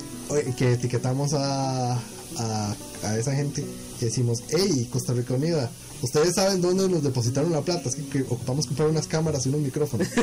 que 0.57 0.73
etiquetamos 0.73 1.33
a, 1.33 1.93
a, 1.93 2.75
a 3.03 3.17
esa 3.17 3.35
gente 3.35 3.63
y 4.01 4.05
decimos, 4.05 4.43
hey, 4.49 4.87
Costa 4.91 5.13
Rica 5.13 5.35
Unida, 5.35 5.69
ustedes 6.01 6.35
saben 6.35 6.61
dónde 6.61 6.89
nos 6.89 7.03
depositaron 7.03 7.51
la 7.51 7.61
plata, 7.61 7.89
es 7.89 7.95
que, 7.95 8.03
que 8.05 8.21
ocupamos 8.23 8.65
comprar 8.65 8.89
unas 8.89 9.07
cámaras 9.07 9.45
y 9.45 9.49
unos 9.49 9.61
micrófonos. 9.61 10.07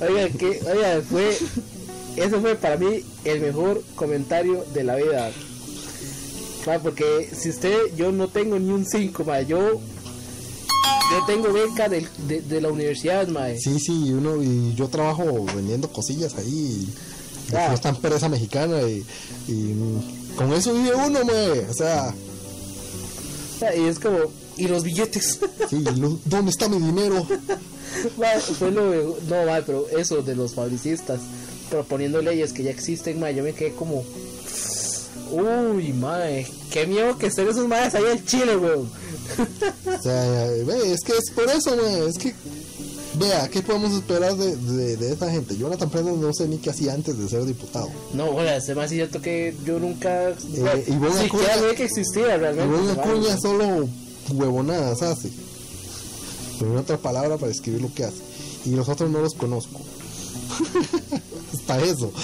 Oiga, 0.00 0.28
que, 0.30 0.60
oiga, 0.66 1.02
fue. 1.08 1.36
Eso 2.16 2.40
fue 2.40 2.56
para 2.56 2.76
mí 2.76 3.04
el 3.24 3.40
mejor 3.40 3.82
comentario 3.94 4.64
de 4.74 4.84
la 4.84 4.96
vida. 4.96 5.30
Ma, 6.66 6.78
porque 6.80 7.30
si 7.32 7.50
usted, 7.50 7.76
yo 7.96 8.10
no 8.10 8.28
tengo 8.28 8.58
ni 8.58 8.70
un 8.70 8.84
5, 8.84 9.24
ma, 9.24 9.42
yo. 9.42 9.80
Yo 11.10 11.24
tengo 11.26 11.52
beca 11.52 11.88
de, 11.88 12.06
de 12.42 12.60
la 12.60 12.68
universidad, 12.68 13.26
ma. 13.28 13.46
Sí, 13.58 13.78
sí, 13.78 14.06
y 14.06 14.12
uno 14.12 14.42
y 14.42 14.74
yo 14.74 14.88
trabajo 14.88 15.44
vendiendo 15.54 15.88
cosillas 15.92 16.34
ahí. 16.36 16.88
Y 17.48 17.54
Ah. 17.54 17.72
esta 17.72 17.90
empresa 17.90 18.28
mexicana 18.28 18.82
y, 18.82 19.04
y, 19.46 19.74
con 20.36 20.52
eso 20.52 20.74
vive 20.74 20.94
uno, 20.96 21.24
mae. 21.24 21.60
O 21.70 21.74
sea, 21.74 22.12
Y 23.76 23.84
es 23.84 23.98
como. 24.00 24.18
Y 24.56 24.66
los 24.68 24.82
billetes. 24.82 25.38
sí, 25.70 25.80
lo- 25.96 26.18
¿dónde 26.24 26.50
está 26.50 26.68
mi 26.68 26.78
dinero? 26.78 27.24
Ma, 28.18 28.26
fue 28.40 28.70
lo 28.72 29.16
no 29.28 29.46
ma, 29.46 29.60
pero 29.64 29.86
eso 29.96 30.22
de 30.22 30.34
los 30.34 30.54
fabricistas 30.54 31.20
proponiendo 31.70 32.20
leyes 32.20 32.52
que 32.52 32.62
ya 32.64 32.70
existen 32.70 33.18
ma, 33.20 33.30
yo 33.30 33.42
me 33.42 33.52
quedé 33.54 33.72
como 33.72 34.04
uy 35.32 35.92
mae 35.92 36.46
qué 36.70 36.86
miedo 36.86 37.16
que 37.18 37.26
estén 37.26 37.48
esos 37.48 37.66
maes 37.66 37.94
ahí 37.94 38.04
en 38.12 38.24
Chile 38.24 38.56
weón 38.56 38.88
O 39.98 40.02
sea, 40.02 40.46
ve, 40.64 40.92
es 40.92 41.00
que 41.04 41.12
es 41.12 41.30
por 41.34 41.48
eso, 41.50 41.76
mae. 41.76 42.08
Es 42.08 42.18
que, 42.18 42.34
vea, 43.18 43.48
¿qué 43.48 43.62
podemos 43.62 43.92
esperar 43.94 44.36
de, 44.36 44.56
de, 44.56 44.96
de 44.96 45.12
esa 45.12 45.30
gente? 45.30 45.56
Jonathan 45.56 45.90
Prendas 45.90 46.16
no 46.16 46.32
sé 46.34 46.48
ni 46.48 46.58
qué 46.58 46.70
hacía 46.70 46.94
antes 46.94 47.18
de 47.18 47.28
ser 47.28 47.44
diputado. 47.44 47.88
no 48.14 48.32
bueno 48.32 48.50
es 48.50 48.74
más 48.76 48.90
cierto 48.90 49.20
que 49.20 49.54
yo 49.64 49.78
nunca 49.78 50.30
Eh, 50.30 50.84
siquiera 50.86 51.24
Acuña- 51.26 51.54
sabía 51.58 51.74
que 51.74 51.84
existía 51.84 52.36
realmente. 52.36 53.00
Acuña 53.00 53.36
solo 53.40 53.88
huevonadas 54.32 55.02
hace. 55.02 55.30
Pero 56.58 56.72
hay 56.72 56.78
otra 56.78 56.96
palabra 56.98 57.36
para 57.36 57.48
describir 57.48 57.82
lo 57.82 57.92
que 57.94 58.04
hace. 58.04 58.16
Y 58.64 58.70
los 58.70 58.88
otros 58.88 59.10
no 59.10 59.20
los 59.20 59.34
conozco. 59.34 59.80
Hasta 61.54 61.80
eso. 61.82 62.10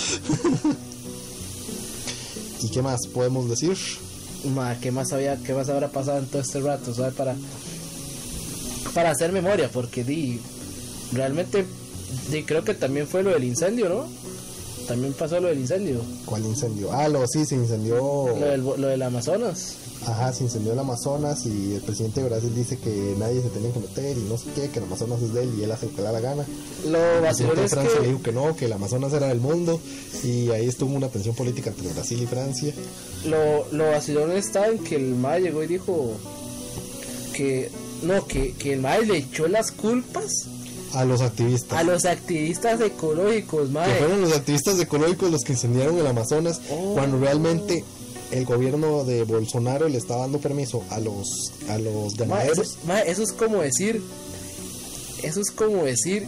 ¿Y 2.62 2.68
qué 2.71 2.82
más 2.82 3.00
podemos 3.12 3.49
decir? 3.49 3.76
Ma, 4.45 4.79
qué 4.81 4.91
más 4.91 5.13
había 5.13 5.37
qué 5.37 5.55
más 5.55 5.69
habrá 5.69 5.89
pasado 5.89 6.19
en 6.19 6.27
todo 6.27 6.43
este 6.43 6.61
rato 6.61 6.93
¿sabes? 6.93 7.15
para 7.15 7.37
para 8.93 9.11
hacer 9.11 9.33
memoria 9.33 9.71
porque 9.73 10.03
di 10.05 10.41
realmente 11.13 11.65
di, 12.31 12.43
creo 12.43 12.65
que 12.65 12.75
también 12.75 13.07
fue 13.07 13.23
lo 13.23 13.31
del 13.31 13.45
incendio 13.45 13.89
no 13.89 14.07
también 14.87 15.12
pasó 15.12 15.41
lo 15.41 15.49
del 15.49 15.59
incendio 15.59 16.01
¿Cuál 16.27 16.45
incendio? 16.45 16.93
Ah, 16.93 17.09
lo, 17.09 17.27
sí, 17.27 17.45
se 17.45 17.55
incendió. 17.55 17.97
Lo 17.97 18.35
del, 18.35 18.62
lo 18.62 18.89
del 18.89 19.03
Amazonas. 19.03 19.77
Ajá, 20.07 20.33
se 20.33 20.45
incendió 20.45 20.73
el 20.73 20.79
Amazonas 20.79 21.47
y 21.47 21.75
el 21.75 21.81
presidente 21.83 22.23
de 22.23 22.29
Brasil 22.29 22.53
dice 22.55 22.77
que 22.77 23.15
nadie 23.19 23.41
se 23.41 23.49
tenía 23.51 23.73
que 23.73 23.79
meter 23.79 24.17
y 24.19 24.23
no 24.23 24.37
sé 24.37 24.47
qué, 24.55 24.69
que 24.69 24.79
el 24.79 24.87
Amazonas 24.87 25.23
es 25.23 25.33
de 25.33 25.45
él 25.45 25.51
y 25.59 25.62
él 25.62 25.71
hace 25.71 25.87
lo 25.87 25.93
que 25.93 25.99
le 25.99 26.03
da 26.03 26.12
la 26.12 26.21
gana. 26.21 26.47
Lo 26.89 27.23
vacilón 27.23 27.59
es 27.61 27.71
Francia 27.71 28.01
le 28.01 28.09
dijo 28.09 28.23
que 28.23 28.33
no, 28.33 28.57
que 28.57 28.65
el 28.65 28.73
Amazonas 28.73 29.12
era 29.12 29.29
del 29.29 29.41
mundo 29.41 29.81
y 30.25 30.51
ahí 30.51 30.67
estuvo 30.67 30.95
una 30.95 31.09
tensión 31.09 31.35
política 31.35 31.71
entre 31.71 31.93
Brasil 31.93 32.21
y 32.21 32.27
Francia. 32.27 32.75
lo, 33.27 33.67
lo 33.71 33.91
vacilón 33.91 34.33
está 34.33 34.67
en 34.69 34.79
que 34.79 34.97
el 34.97 35.15
MAE 35.15 35.41
llegó 35.43 35.62
y 35.62 35.67
dijo 35.69 36.15
que 37.33 37.71
no, 38.03 38.27
que, 38.27 38.55
que 38.55 38.73
el 38.73 38.81
MAE 38.81 39.07
le 39.07 39.19
echó 39.19 39.47
las 39.47 39.71
culpas 39.71 40.49
A 40.95 41.05
los 41.05 41.21
activistas. 41.21 41.79
a 41.79 41.83
los 41.85 42.05
activistas 42.05 42.81
ecológicos, 42.81 43.69
que 43.69 43.73
MAE. 43.75 43.99
fueron 43.99 44.21
los 44.23 44.33
activistas 44.33 44.79
ecológicos 44.81 45.31
los 45.31 45.43
que 45.43 45.53
incendiaron 45.53 45.99
el 45.99 46.07
Amazonas 46.07 46.61
Oh. 46.71 46.95
cuando 46.95 47.19
realmente 47.19 47.85
el 48.31 48.45
gobierno 48.47 49.05
de 49.05 49.25
Bolsonaro 49.25 49.89
le 49.89 49.99
estaba 49.99 50.23
dando 50.23 50.39
permiso 50.39 50.83
a 50.91 50.99
los 51.01 51.53
a 51.69 51.79
los 51.79 52.15
eso, 52.15 52.17
ganaderos 52.25 52.79
mae, 52.87 53.11
eso 53.11 53.23
es 53.23 53.33
como 53.33 53.61
decir, 53.63 54.03
eso 55.23 55.41
es 55.41 55.51
como 55.51 55.85
decir 55.85 56.27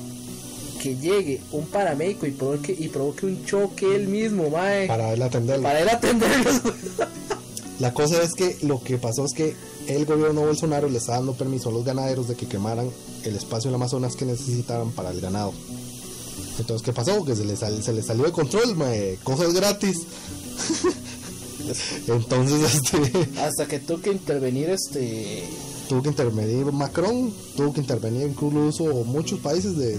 que 0.82 0.96
llegue 0.96 1.40
un 1.52 1.64
paramédico 1.66 2.26
y 2.26 2.30
provoque, 2.32 2.76
y 2.78 2.88
provoque 2.88 3.24
un 3.24 3.42
choque 3.46 3.96
él 3.96 4.08
mismo, 4.08 4.50
mae, 4.50 4.86
para, 4.86 5.04
para 5.04 5.14
él 5.14 5.22
atenderlo. 5.22 5.68
él 5.70 5.88
atenderlos. 5.88 6.60
La 7.80 7.92
cosa 7.92 8.22
es 8.22 8.34
que 8.34 8.56
lo 8.62 8.82
que 8.82 8.98
pasó 8.98 9.24
es 9.24 9.32
que 9.32 9.56
el 9.88 10.06
gobierno 10.06 10.42
Bolsonaro 10.42 10.88
le 10.88 10.98
está 10.98 11.12
dando 11.14 11.34
permiso 11.34 11.68
a 11.68 11.72
los 11.72 11.84
ganaderos 11.84 12.28
de 12.28 12.36
que 12.36 12.46
quemaran 12.46 12.88
el 13.24 13.34
espacio 13.36 13.68
del 13.70 13.74
Amazonas 13.76 14.14
que 14.16 14.24
necesitaban 14.24 14.92
para 14.92 15.10
el 15.10 15.20
ganado. 15.20 15.52
Entonces, 16.58 16.84
¿qué 16.84 16.92
pasó? 16.92 17.24
Que 17.24 17.34
se 17.34 17.44
les, 17.44 17.58
sal- 17.58 17.82
se 17.82 17.92
les 17.92 18.06
salió 18.06 18.24
de 18.24 18.32
control, 18.32 18.76
mae, 18.76 19.18
cosas 19.24 19.52
gratis. 19.52 19.96
Entonces, 22.08 22.74
este, 22.74 23.40
Hasta 23.40 23.66
que 23.66 23.78
tuvo 23.80 24.00
que 24.00 24.10
intervenir 24.12 24.70
este 24.70 25.44
tuvo 25.88 26.02
que 26.02 26.08
intervenir 26.10 26.64
Macron, 26.72 27.32
tuvo 27.56 27.72
que 27.72 27.80
intervenir 27.80 28.26
incluso 28.26 28.84
muchos 29.04 29.38
países 29.40 29.76
de 29.76 29.98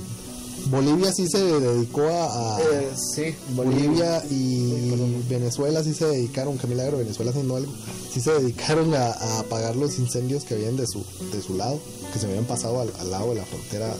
Bolivia 0.69 1.11
sí 1.13 1.27
se 1.27 1.37
dedicó 1.43 2.01
a, 2.07 2.55
a- 2.57 2.59
eh, 2.61 2.89
sí, 3.13 3.35
Bolivia 3.55 4.23
y 4.31 4.91
Venezuela 5.29 5.83
sí 5.83 5.93
se 5.93 6.05
dedicaron, 6.05 6.57
que 6.57 6.67
milagro, 6.67 6.97
Venezuela 6.97 7.31
haciendo 7.31 7.55
algo, 7.55 7.71
sí 8.11 8.19
se 8.19 8.31
dedicaron 8.31 8.93
a, 8.95 9.11
a 9.11 9.39
apagar 9.39 9.75
los 9.75 9.99
incendios 9.99 10.43
que 10.43 10.55
habían 10.55 10.75
de 10.75 10.87
su, 10.87 11.03
de 11.31 11.41
su 11.41 11.55
lado, 11.55 11.79
que 12.11 12.19
se 12.19 12.25
habían 12.25 12.45
pasado 12.45 12.81
al, 12.81 12.91
al 12.99 13.11
lado 13.11 13.29
de 13.29 13.35
la 13.35 13.45
frontera, 13.45 13.95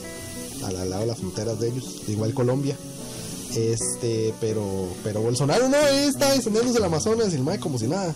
al, 0.64 0.76
al 0.76 0.90
lado 0.90 1.02
de 1.04 1.08
las 1.08 1.20
fronteras 1.20 1.60
de 1.60 1.68
ellos, 1.70 1.86
igual 2.08 2.34
Colombia. 2.34 2.76
Este, 3.56 4.34
pero, 4.42 4.66
pero 5.04 5.22
Bolsonaro 5.22 5.70
no, 5.70 5.78
está 5.78 6.36
incendiándose 6.36 6.78
el 6.80 6.84
Amazonas 6.84 7.32
y 7.32 7.36
el 7.36 7.44
mae 7.44 7.60
como 7.60 7.78
si 7.80 7.88
nada. 7.88 8.14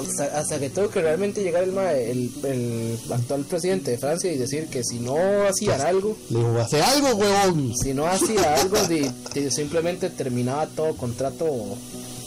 Hasta, 0.00 0.38
hasta 0.38 0.58
que 0.58 0.70
tuvo 0.70 0.88
que 0.88 1.00
realmente 1.02 1.42
llegar 1.42 1.64
el, 1.64 1.76
el, 1.78 2.30
el 2.44 2.98
actual 3.12 3.44
presidente 3.44 3.92
de 3.92 3.98
Francia 3.98 4.32
y 4.32 4.36
decir 4.38 4.66
que 4.68 4.82
si 4.84 4.98
no 5.00 5.16
hacían 5.48 5.80
algo, 5.80 6.16
Le 6.30 6.38
dijo, 6.38 6.58
hace 6.60 6.82
algo, 6.82 7.08
huevón. 7.14 7.72
si 7.76 7.94
no 7.94 8.06
hacía 8.06 8.54
algo, 8.60 8.76
de, 8.88 9.10
de 9.34 9.50
simplemente 9.50 10.10
terminaba 10.10 10.66
todo 10.66 10.96
contrato 10.96 11.46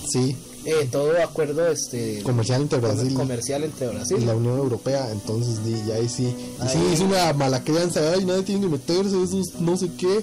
Sí, 0.10 0.36
eh, 0.66 0.88
todo 0.92 1.12
acuerdo 1.22 1.68
este 1.70 2.22
comercial 2.24 2.62
entre 2.62 2.80
Brasil 2.80 3.14
comercial 3.14 3.64
entre 3.64 3.88
Brasil 3.88 4.18
y 4.22 4.26
la 4.26 4.36
Unión 4.36 4.58
Europea. 4.58 5.10
Entonces, 5.12 5.64
di, 5.66 5.76
ya 5.88 5.96
ahí 5.96 6.08
sí. 6.10 6.24
Y 6.24 6.62
Ahí- 6.62 6.70
sí, 6.74 6.80
es 6.94 7.00
una 7.02 7.32
mala 7.34 7.64
crianza. 7.64 8.02
Ay, 8.14 8.26
nadie 8.26 8.44
tiene 8.44 8.62
que 8.62 8.68
meterse, 8.68 9.22
eso 9.22 9.40
es 9.40 9.60
no 9.60 9.76
sé 9.78 9.90
qué. 9.98 10.22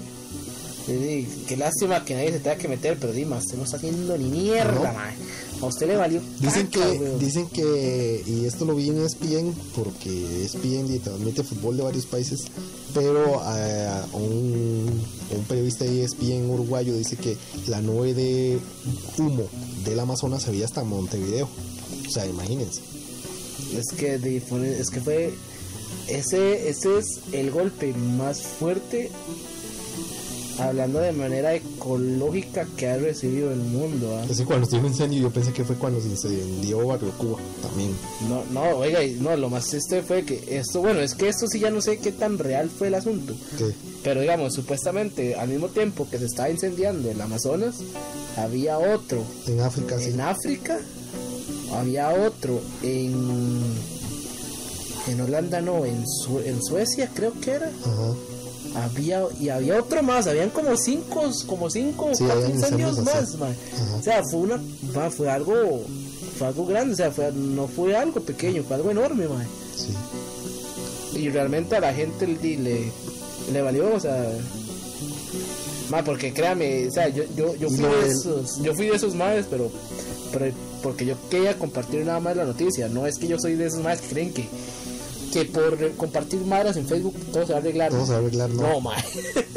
Sí, 0.85 1.27
qué 1.47 1.57
lástima 1.57 2.05
que 2.05 2.13
nadie 2.13 2.31
se 2.33 2.39
tenga 2.39 2.57
que 2.57 2.67
meter, 2.67 2.97
pero 2.99 3.11
Dima, 3.11 3.37
usted 3.37 3.57
no 3.57 3.63
está 3.63 3.77
haciendo 3.77 4.17
ni 4.17 4.25
mierda, 4.29 4.73
No. 4.91 4.93
mae. 4.93 5.13
A 5.61 5.65
usted 5.67 5.87
le 5.87 5.95
valió. 5.95 6.21
Dicen 6.39 6.67
caca, 6.67 6.91
que, 6.91 6.97
weón. 6.99 7.19
dicen 7.19 7.47
que, 7.47 8.23
y 8.27 8.45
esto 8.45 8.65
lo 8.65 8.75
vi 8.75 8.89
en 8.89 9.03
ESPN, 9.03 9.53
porque 9.75 10.43
ESPN 10.43 10.93
y 10.93 10.99
transmite 10.99 11.43
fútbol 11.43 11.77
de 11.77 11.83
varios 11.83 12.05
países, 12.05 12.41
pero 12.93 13.41
eh, 13.55 13.89
un, 14.13 15.01
un 15.31 15.43
periodista 15.47 15.85
de 15.85 16.03
ESPN 16.03 16.49
uruguayo 16.49 16.93
dice 16.95 17.15
que 17.15 17.37
la 17.67 17.81
nube 17.81 18.13
de 18.13 18.59
humo 19.17 19.47
del 19.85 19.99
Amazonas 19.99 20.43
se 20.43 20.51
veía 20.51 20.65
hasta 20.65 20.83
Montevideo. 20.83 21.47
O 22.07 22.11
sea, 22.11 22.27
imagínense. 22.27 22.81
Es 23.75 23.87
que, 23.97 24.15
es 24.15 24.89
que 24.89 25.01
fue. 25.01 25.33
Ese, 26.07 26.69
ese 26.69 26.99
es 26.99 27.05
el 27.31 27.49
golpe 27.49 27.93
más 27.93 28.41
fuerte, 28.41 29.09
hablando 30.59 30.99
de 30.99 31.11
manera 31.11 31.53
ecológica, 31.53 32.67
que 32.77 32.87
ha 32.87 32.97
recibido 32.97 33.51
el 33.51 33.59
mundo. 33.59 34.21
Es 34.29 34.37
que 34.37 34.45
cuando 34.45 34.65
estuvo 34.65 34.87
incendio 34.87 35.21
yo 35.21 35.31
pensé 35.31 35.53
que 35.53 35.63
fue 35.63 35.75
cuando 35.75 36.01
se 36.01 36.09
incendió 36.09 36.85
Barrio 36.87 37.11
Cuba 37.17 37.37
también. 37.61 37.95
No, 38.29 38.43
no, 38.51 38.77
oiga, 38.77 39.03
y 39.03 39.13
no, 39.15 39.35
lo 39.35 39.49
más 39.49 39.67
triste 39.67 40.01
fue 40.01 40.23
que 40.23 40.43
esto, 40.57 40.81
bueno, 40.81 41.01
es 41.01 41.15
que 41.15 41.27
esto 41.27 41.47
sí 41.47 41.59
ya 41.59 41.69
no 41.69 41.81
sé 41.81 41.97
qué 41.97 42.11
tan 42.11 42.37
real 42.37 42.69
fue 42.69 42.87
el 42.87 42.95
asunto. 42.95 43.33
Que, 43.57 43.71
Pero 44.03 44.21
digamos, 44.21 44.53
supuestamente 44.53 45.35
al 45.35 45.49
mismo 45.49 45.67
tiempo 45.67 46.07
que 46.09 46.17
se 46.17 46.25
estaba 46.25 46.49
incendiando 46.49 47.09
el 47.09 47.19
Amazonas, 47.19 47.75
había 48.37 48.77
otro 48.77 49.23
en 49.47 49.61
África 49.61 49.99
sí. 49.99 50.11
en 50.11 50.21
África, 50.21 50.79
había 51.73 52.09
otro 52.09 52.61
en 52.83 53.63
en 55.07 55.21
Holanda 55.21 55.61
no, 55.61 55.85
en, 55.85 56.03
en 56.45 56.63
Suecia 56.63 57.11
creo 57.13 57.33
que 57.39 57.51
era. 57.51 57.67
Ajá. 57.67 58.13
Había 58.75 59.23
y 59.39 59.49
había 59.49 59.79
otro 59.79 60.03
más, 60.03 60.27
habían 60.27 60.49
como 60.49 60.75
cinco, 60.75 61.31
como 61.47 61.69
cinco, 61.69 62.09
Sí, 62.13 62.25
cuatro 62.25 62.49
incendios 62.49 62.99
más. 62.99 63.35
Ajá. 63.35 63.95
O 63.97 64.03
sea, 64.03 64.21
fue 64.29 64.41
una 64.41 64.61
ma, 64.93 65.09
fue 65.09 65.29
algo 65.29 65.53
fue 66.37 66.47
algo 66.47 66.65
grande, 66.65 66.93
o 66.93 66.97
sea, 66.97 67.11
fue, 67.11 67.31
no 67.31 67.67
fue 67.67 67.95
algo 67.95 68.19
pequeño, 68.19 68.63
fue 68.63 68.75
algo 68.75 68.91
enorme. 68.91 69.25
Sí. 69.75 69.93
Y 71.19 71.29
realmente 71.29 71.75
a 71.75 71.79
la 71.79 71.93
gente 71.93 72.27
le, 72.27 72.57
le, 72.57 72.91
le 73.51 73.61
valió, 73.61 73.95
o 73.95 73.99
sea. 73.99 74.29
Ma, 75.89 76.03
porque 76.03 76.33
créame, 76.33 76.87
o 76.87 76.91
sea, 76.91 77.07
yo, 77.09 77.23
yo, 77.35 77.55
yo 77.55 77.69
fui 77.69 77.83
de 77.83 78.07
esos, 78.07 78.61
yo 78.61 78.73
fui 78.73 78.87
de 78.87 78.95
esos 78.95 79.15
madres, 79.15 79.45
pero, 79.49 79.71
pero 80.31 80.51
porque 80.81 81.05
yo 81.05 81.15
quería 81.29 81.57
compartir 81.57 82.05
nada 82.05 82.19
más 82.19 82.35
la 82.35 82.43
noticia. 82.43 82.89
No 82.89 83.07
es 83.07 83.17
que 83.17 83.27
yo 83.27 83.39
soy 83.39 83.55
de 83.55 83.67
esos 83.67 83.81
madres 83.81 84.01
que 84.01 84.07
creen 84.09 84.33
que, 84.33 84.47
que 85.35 85.43
por 85.43 85.95
compartir 85.97 86.39
madres 86.45 86.77
en 86.77 86.87
Facebook 86.87 87.13
todo 87.33 87.45
se 87.45 87.51
va 87.51 87.57
a 87.57 87.61
arreglar. 87.61 87.91
Todo 87.91 88.05
se 88.05 88.11
va 88.13 88.19
a 88.19 88.21
arreglar, 88.21 88.49
no. 88.51 88.61
No, 88.61 88.79
ma. 88.79 88.95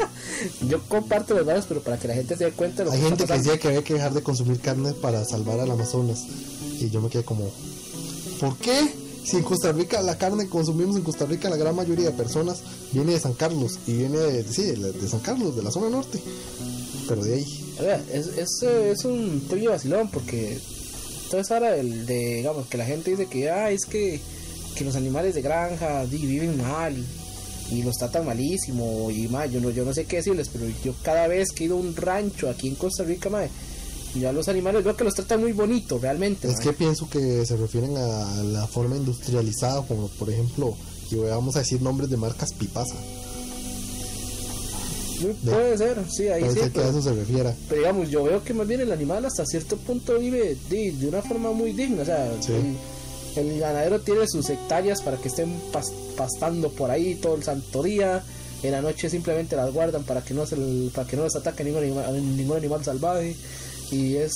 yo 0.67 0.81
comparto 0.89 1.33
los 1.35 1.45
madres, 1.45 1.65
pero 1.69 1.81
para 1.81 1.97
que 1.97 2.09
la 2.09 2.15
gente 2.15 2.35
se 2.35 2.43
dé 2.43 2.51
cuenta 2.51 2.83
de 2.83 2.91
Hay 2.91 3.01
gente 3.01 3.25
que 3.25 3.33
decía 3.33 3.57
que 3.57 3.69
había 3.69 3.83
que 3.83 3.93
dejar 3.93 4.13
de 4.13 4.21
consumir 4.21 4.59
carne 4.59 4.91
para 4.91 5.23
salvar 5.23 5.57
al 5.61 5.71
Amazonas. 5.71 6.25
Y 6.81 6.89
yo 6.89 6.99
me 6.99 7.09
quedé 7.09 7.23
como, 7.23 7.49
¿por 8.41 8.57
qué? 8.57 8.91
Si 9.23 9.37
en 9.37 9.43
Costa 9.43 9.71
Rica 9.71 10.01
la 10.01 10.17
carne 10.17 10.45
que 10.45 10.49
consumimos 10.49 10.97
en 10.97 11.03
Costa 11.03 11.25
Rica, 11.25 11.49
la 11.49 11.55
gran 11.55 11.75
mayoría 11.75 12.07
de 12.07 12.11
personas 12.11 12.61
viene 12.91 13.13
de 13.13 13.19
San 13.21 13.33
Carlos 13.33 13.79
y 13.87 13.93
viene 13.93 14.17
de, 14.17 14.43
sí, 14.43 14.63
de, 14.63 14.91
de 14.91 15.07
San 15.07 15.21
Carlos, 15.21 15.55
de 15.55 15.63
la 15.63 15.71
zona 15.71 15.89
norte. 15.89 16.19
Pero 17.07 17.23
de 17.23 17.35
ahí, 17.35 17.75
A 17.79 17.83
ver, 17.83 18.03
es, 18.11 18.27
es, 18.37 18.63
eh, 18.63 18.91
es 18.91 19.05
un 19.05 19.41
tuyo 19.47 19.71
vacilón 19.71 20.09
porque 20.09 20.59
entonces 21.23 21.51
ahora 21.51 21.77
el 21.77 22.05
de 22.05 22.37
digamos 22.37 22.67
que 22.67 22.77
la 22.77 22.85
gente 22.85 23.11
dice 23.11 23.27
que 23.27 23.49
ah, 23.49 23.71
es 23.71 23.85
que, 23.85 24.19
que 24.75 24.83
los 24.85 24.95
animales 24.95 25.35
de 25.35 25.41
granja 25.41 26.03
viven 26.05 26.57
mal 26.61 26.95
y, 27.71 27.75
y 27.75 27.83
los 27.83 27.95
tratan 27.97 28.25
malísimo 28.25 29.09
y 29.11 29.27
más 29.27 29.51
yo 29.51 29.59
no 29.61 29.69
yo 29.69 29.85
no 29.85 29.93
sé 29.93 30.05
qué 30.05 30.17
decirles 30.17 30.49
pero 30.51 30.65
yo 30.83 30.93
cada 31.03 31.27
vez 31.27 31.51
que 31.51 31.63
he 31.63 31.67
ido 31.67 31.75
a 31.77 31.79
un 31.79 31.95
rancho 31.95 32.49
aquí 32.49 32.67
en 32.67 32.75
Costa 32.75 33.03
Rica 33.03 33.29
mae, 33.29 33.49
yo 34.15 34.27
a 34.29 34.31
los 34.33 34.47
animales 34.47 34.83
veo 34.83 34.95
que 34.95 35.03
los 35.03 35.13
tratan 35.13 35.41
muy 35.41 35.51
bonito 35.51 35.99
realmente 35.99 36.47
es 36.49 36.59
que 36.59 36.73
pienso 36.73 37.09
que 37.09 37.45
se 37.45 37.55
refieren 37.57 37.95
a 37.97 38.43
la 38.43 38.65
forma 38.67 38.95
industrializada, 38.97 39.83
como 39.87 40.07
por 40.07 40.29
ejemplo, 40.31 40.75
vamos 41.29 41.55
a 41.55 41.59
decir 41.59 41.81
nombres 41.81 42.09
de 42.09 42.17
marcas 42.17 42.53
Pipasa. 42.53 42.95
Puede 45.43 45.77
ser 45.77 45.97
sí 46.09 46.27
ahí 46.29 46.41
Puede 46.41 46.53
sí 46.53 46.59
ser 46.61 46.71
que 46.71 46.79
a 46.79 46.83
pero, 46.83 46.97
eso 46.97 47.09
se 47.09 47.13
refiera. 47.15 47.53
pero 47.67 47.81
digamos 47.81 48.09
yo 48.09 48.23
veo 48.23 48.41
que 48.43 48.53
más 48.53 48.65
bien 48.67 48.79
el 48.81 48.91
animal 48.91 49.25
hasta 49.25 49.45
cierto 49.45 49.75
punto 49.77 50.17
vive 50.17 50.55
di, 50.69 50.91
de 50.91 51.07
una 51.09 51.21
forma 51.21 51.51
muy 51.51 51.73
digna 51.73 52.03
o 52.03 52.05
sea 52.05 52.31
Sí. 52.39 52.53
El 53.35 53.59
ganadero 53.59 53.99
tiene 54.01 54.27
sus 54.27 54.49
hectáreas 54.49 55.01
para 55.01 55.17
que 55.17 55.27
estén 55.29 55.55
pas- 55.71 55.91
pastando 56.17 56.69
por 56.69 56.91
ahí 56.91 57.15
todo 57.15 57.35
el 57.35 57.43
santo 57.43 57.83
día 57.83 58.23
en 58.63 58.71
la 58.71 58.81
noche 58.81 59.09
simplemente 59.09 59.55
las 59.55 59.71
guardan 59.73 60.03
para 60.03 60.21
que 60.21 60.33
no 60.33 60.45
se 60.45 60.55
para 60.93 61.07
que 61.07 61.15
no 61.15 61.23
les 61.23 61.35
ataque 61.35 61.63
ningún 61.63 61.83
animal, 61.83 62.35
ningún 62.37 62.57
animal 62.57 62.83
salvaje 62.83 63.35
y 63.91 64.15
es 64.17 64.33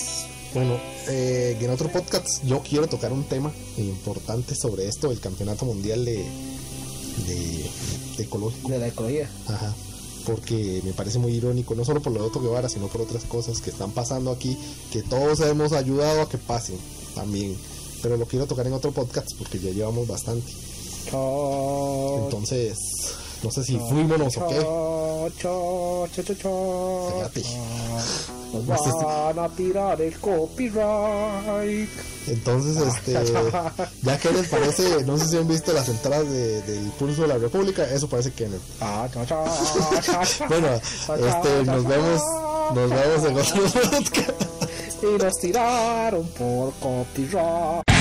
Bueno, 0.53 0.77
eh, 1.09 1.57
en 1.59 1.69
otro 1.69 1.91
podcast 1.91 2.43
yo 2.45 2.61
quiero 2.61 2.87
tocar 2.87 3.11
un 3.11 3.23
tema 3.25 3.51
importante 3.77 4.55
sobre 4.55 4.87
esto, 4.87 5.11
el 5.11 5.19
campeonato 5.19 5.65
mundial 5.65 6.05
de, 6.05 6.23
de, 7.27 7.69
de 8.17 8.23
ecológico. 8.23 8.69
de 8.69 8.79
la 8.79 8.87
ecología 8.87 9.29
Ajá. 9.47 9.73
Porque 10.25 10.81
me 10.85 10.93
parece 10.93 11.19
muy 11.19 11.33
irónico, 11.33 11.75
no 11.75 11.83
solo 11.83 12.01
por 12.01 12.13
lo 12.13 12.21
de 12.21 12.27
Otto 12.27 12.39
Guevara, 12.39 12.69
sino 12.69 12.87
por 12.87 13.01
otras 13.01 13.23
cosas 13.25 13.59
que 13.59 13.71
están 13.71 13.91
pasando 13.91 14.31
aquí, 14.31 14.57
que 14.93 15.01
todos 15.03 15.41
hemos 15.41 15.73
ayudado 15.73 16.21
a 16.21 16.29
que 16.29 16.37
pasen 16.37 16.77
también. 17.13 17.57
Pero 18.03 18.17
lo 18.17 18.25
quiero 18.27 18.45
tocar 18.45 18.67
en 18.67 18.73
otro 18.73 18.91
podcast 18.91 19.29
porque 19.39 19.57
ya 19.59 19.71
llevamos 19.71 20.07
bastante. 20.07 20.51
chao 21.09 22.19
Entonces, 22.25 22.77
no 23.41 23.49
sé 23.49 23.63
si 23.63 23.77
fuímonos 23.79 24.37
o 24.37 24.47
qué. 24.47 24.59
chao. 24.59 26.07
nos 28.53 28.65
No 28.65 28.77
sé 28.77 28.91
si- 28.91 29.05
van 29.05 29.39
a 29.39 29.49
tirar 29.49 30.01
el 30.01 30.19
copyright 30.19 31.89
Entonces, 32.27 32.77
este, 32.77 33.13
ya 34.03 34.17
que 34.19 34.31
les 34.31 34.47
parece, 34.47 35.03
no 35.05 35.17
sé 35.17 35.27
si 35.27 35.37
han 35.37 35.47
visto 35.47 35.73
las 35.73 35.87
entradas 35.89 36.29
de- 36.29 36.61
del 36.61 36.91
pulso 36.91 37.23
de 37.23 37.29
la 37.29 37.37
República, 37.37 37.83
eso 37.89 38.07
parece 38.07 38.31
que 38.31 38.47
Ah, 38.81 39.07
chao, 39.13 39.25
chao. 39.25 39.45
Bueno, 40.49 40.67
este, 40.73 41.63
nos 41.65 41.83
vemos, 41.85 42.21
nos 42.75 42.89
vemos 42.89 43.25
en 43.25 43.37
otro 43.39 43.63
podcast. 43.63 44.41
y 45.03 45.23
nos 45.23 45.33
tiraron 45.37 46.27
por 46.37 46.73
copyright. 46.75 47.92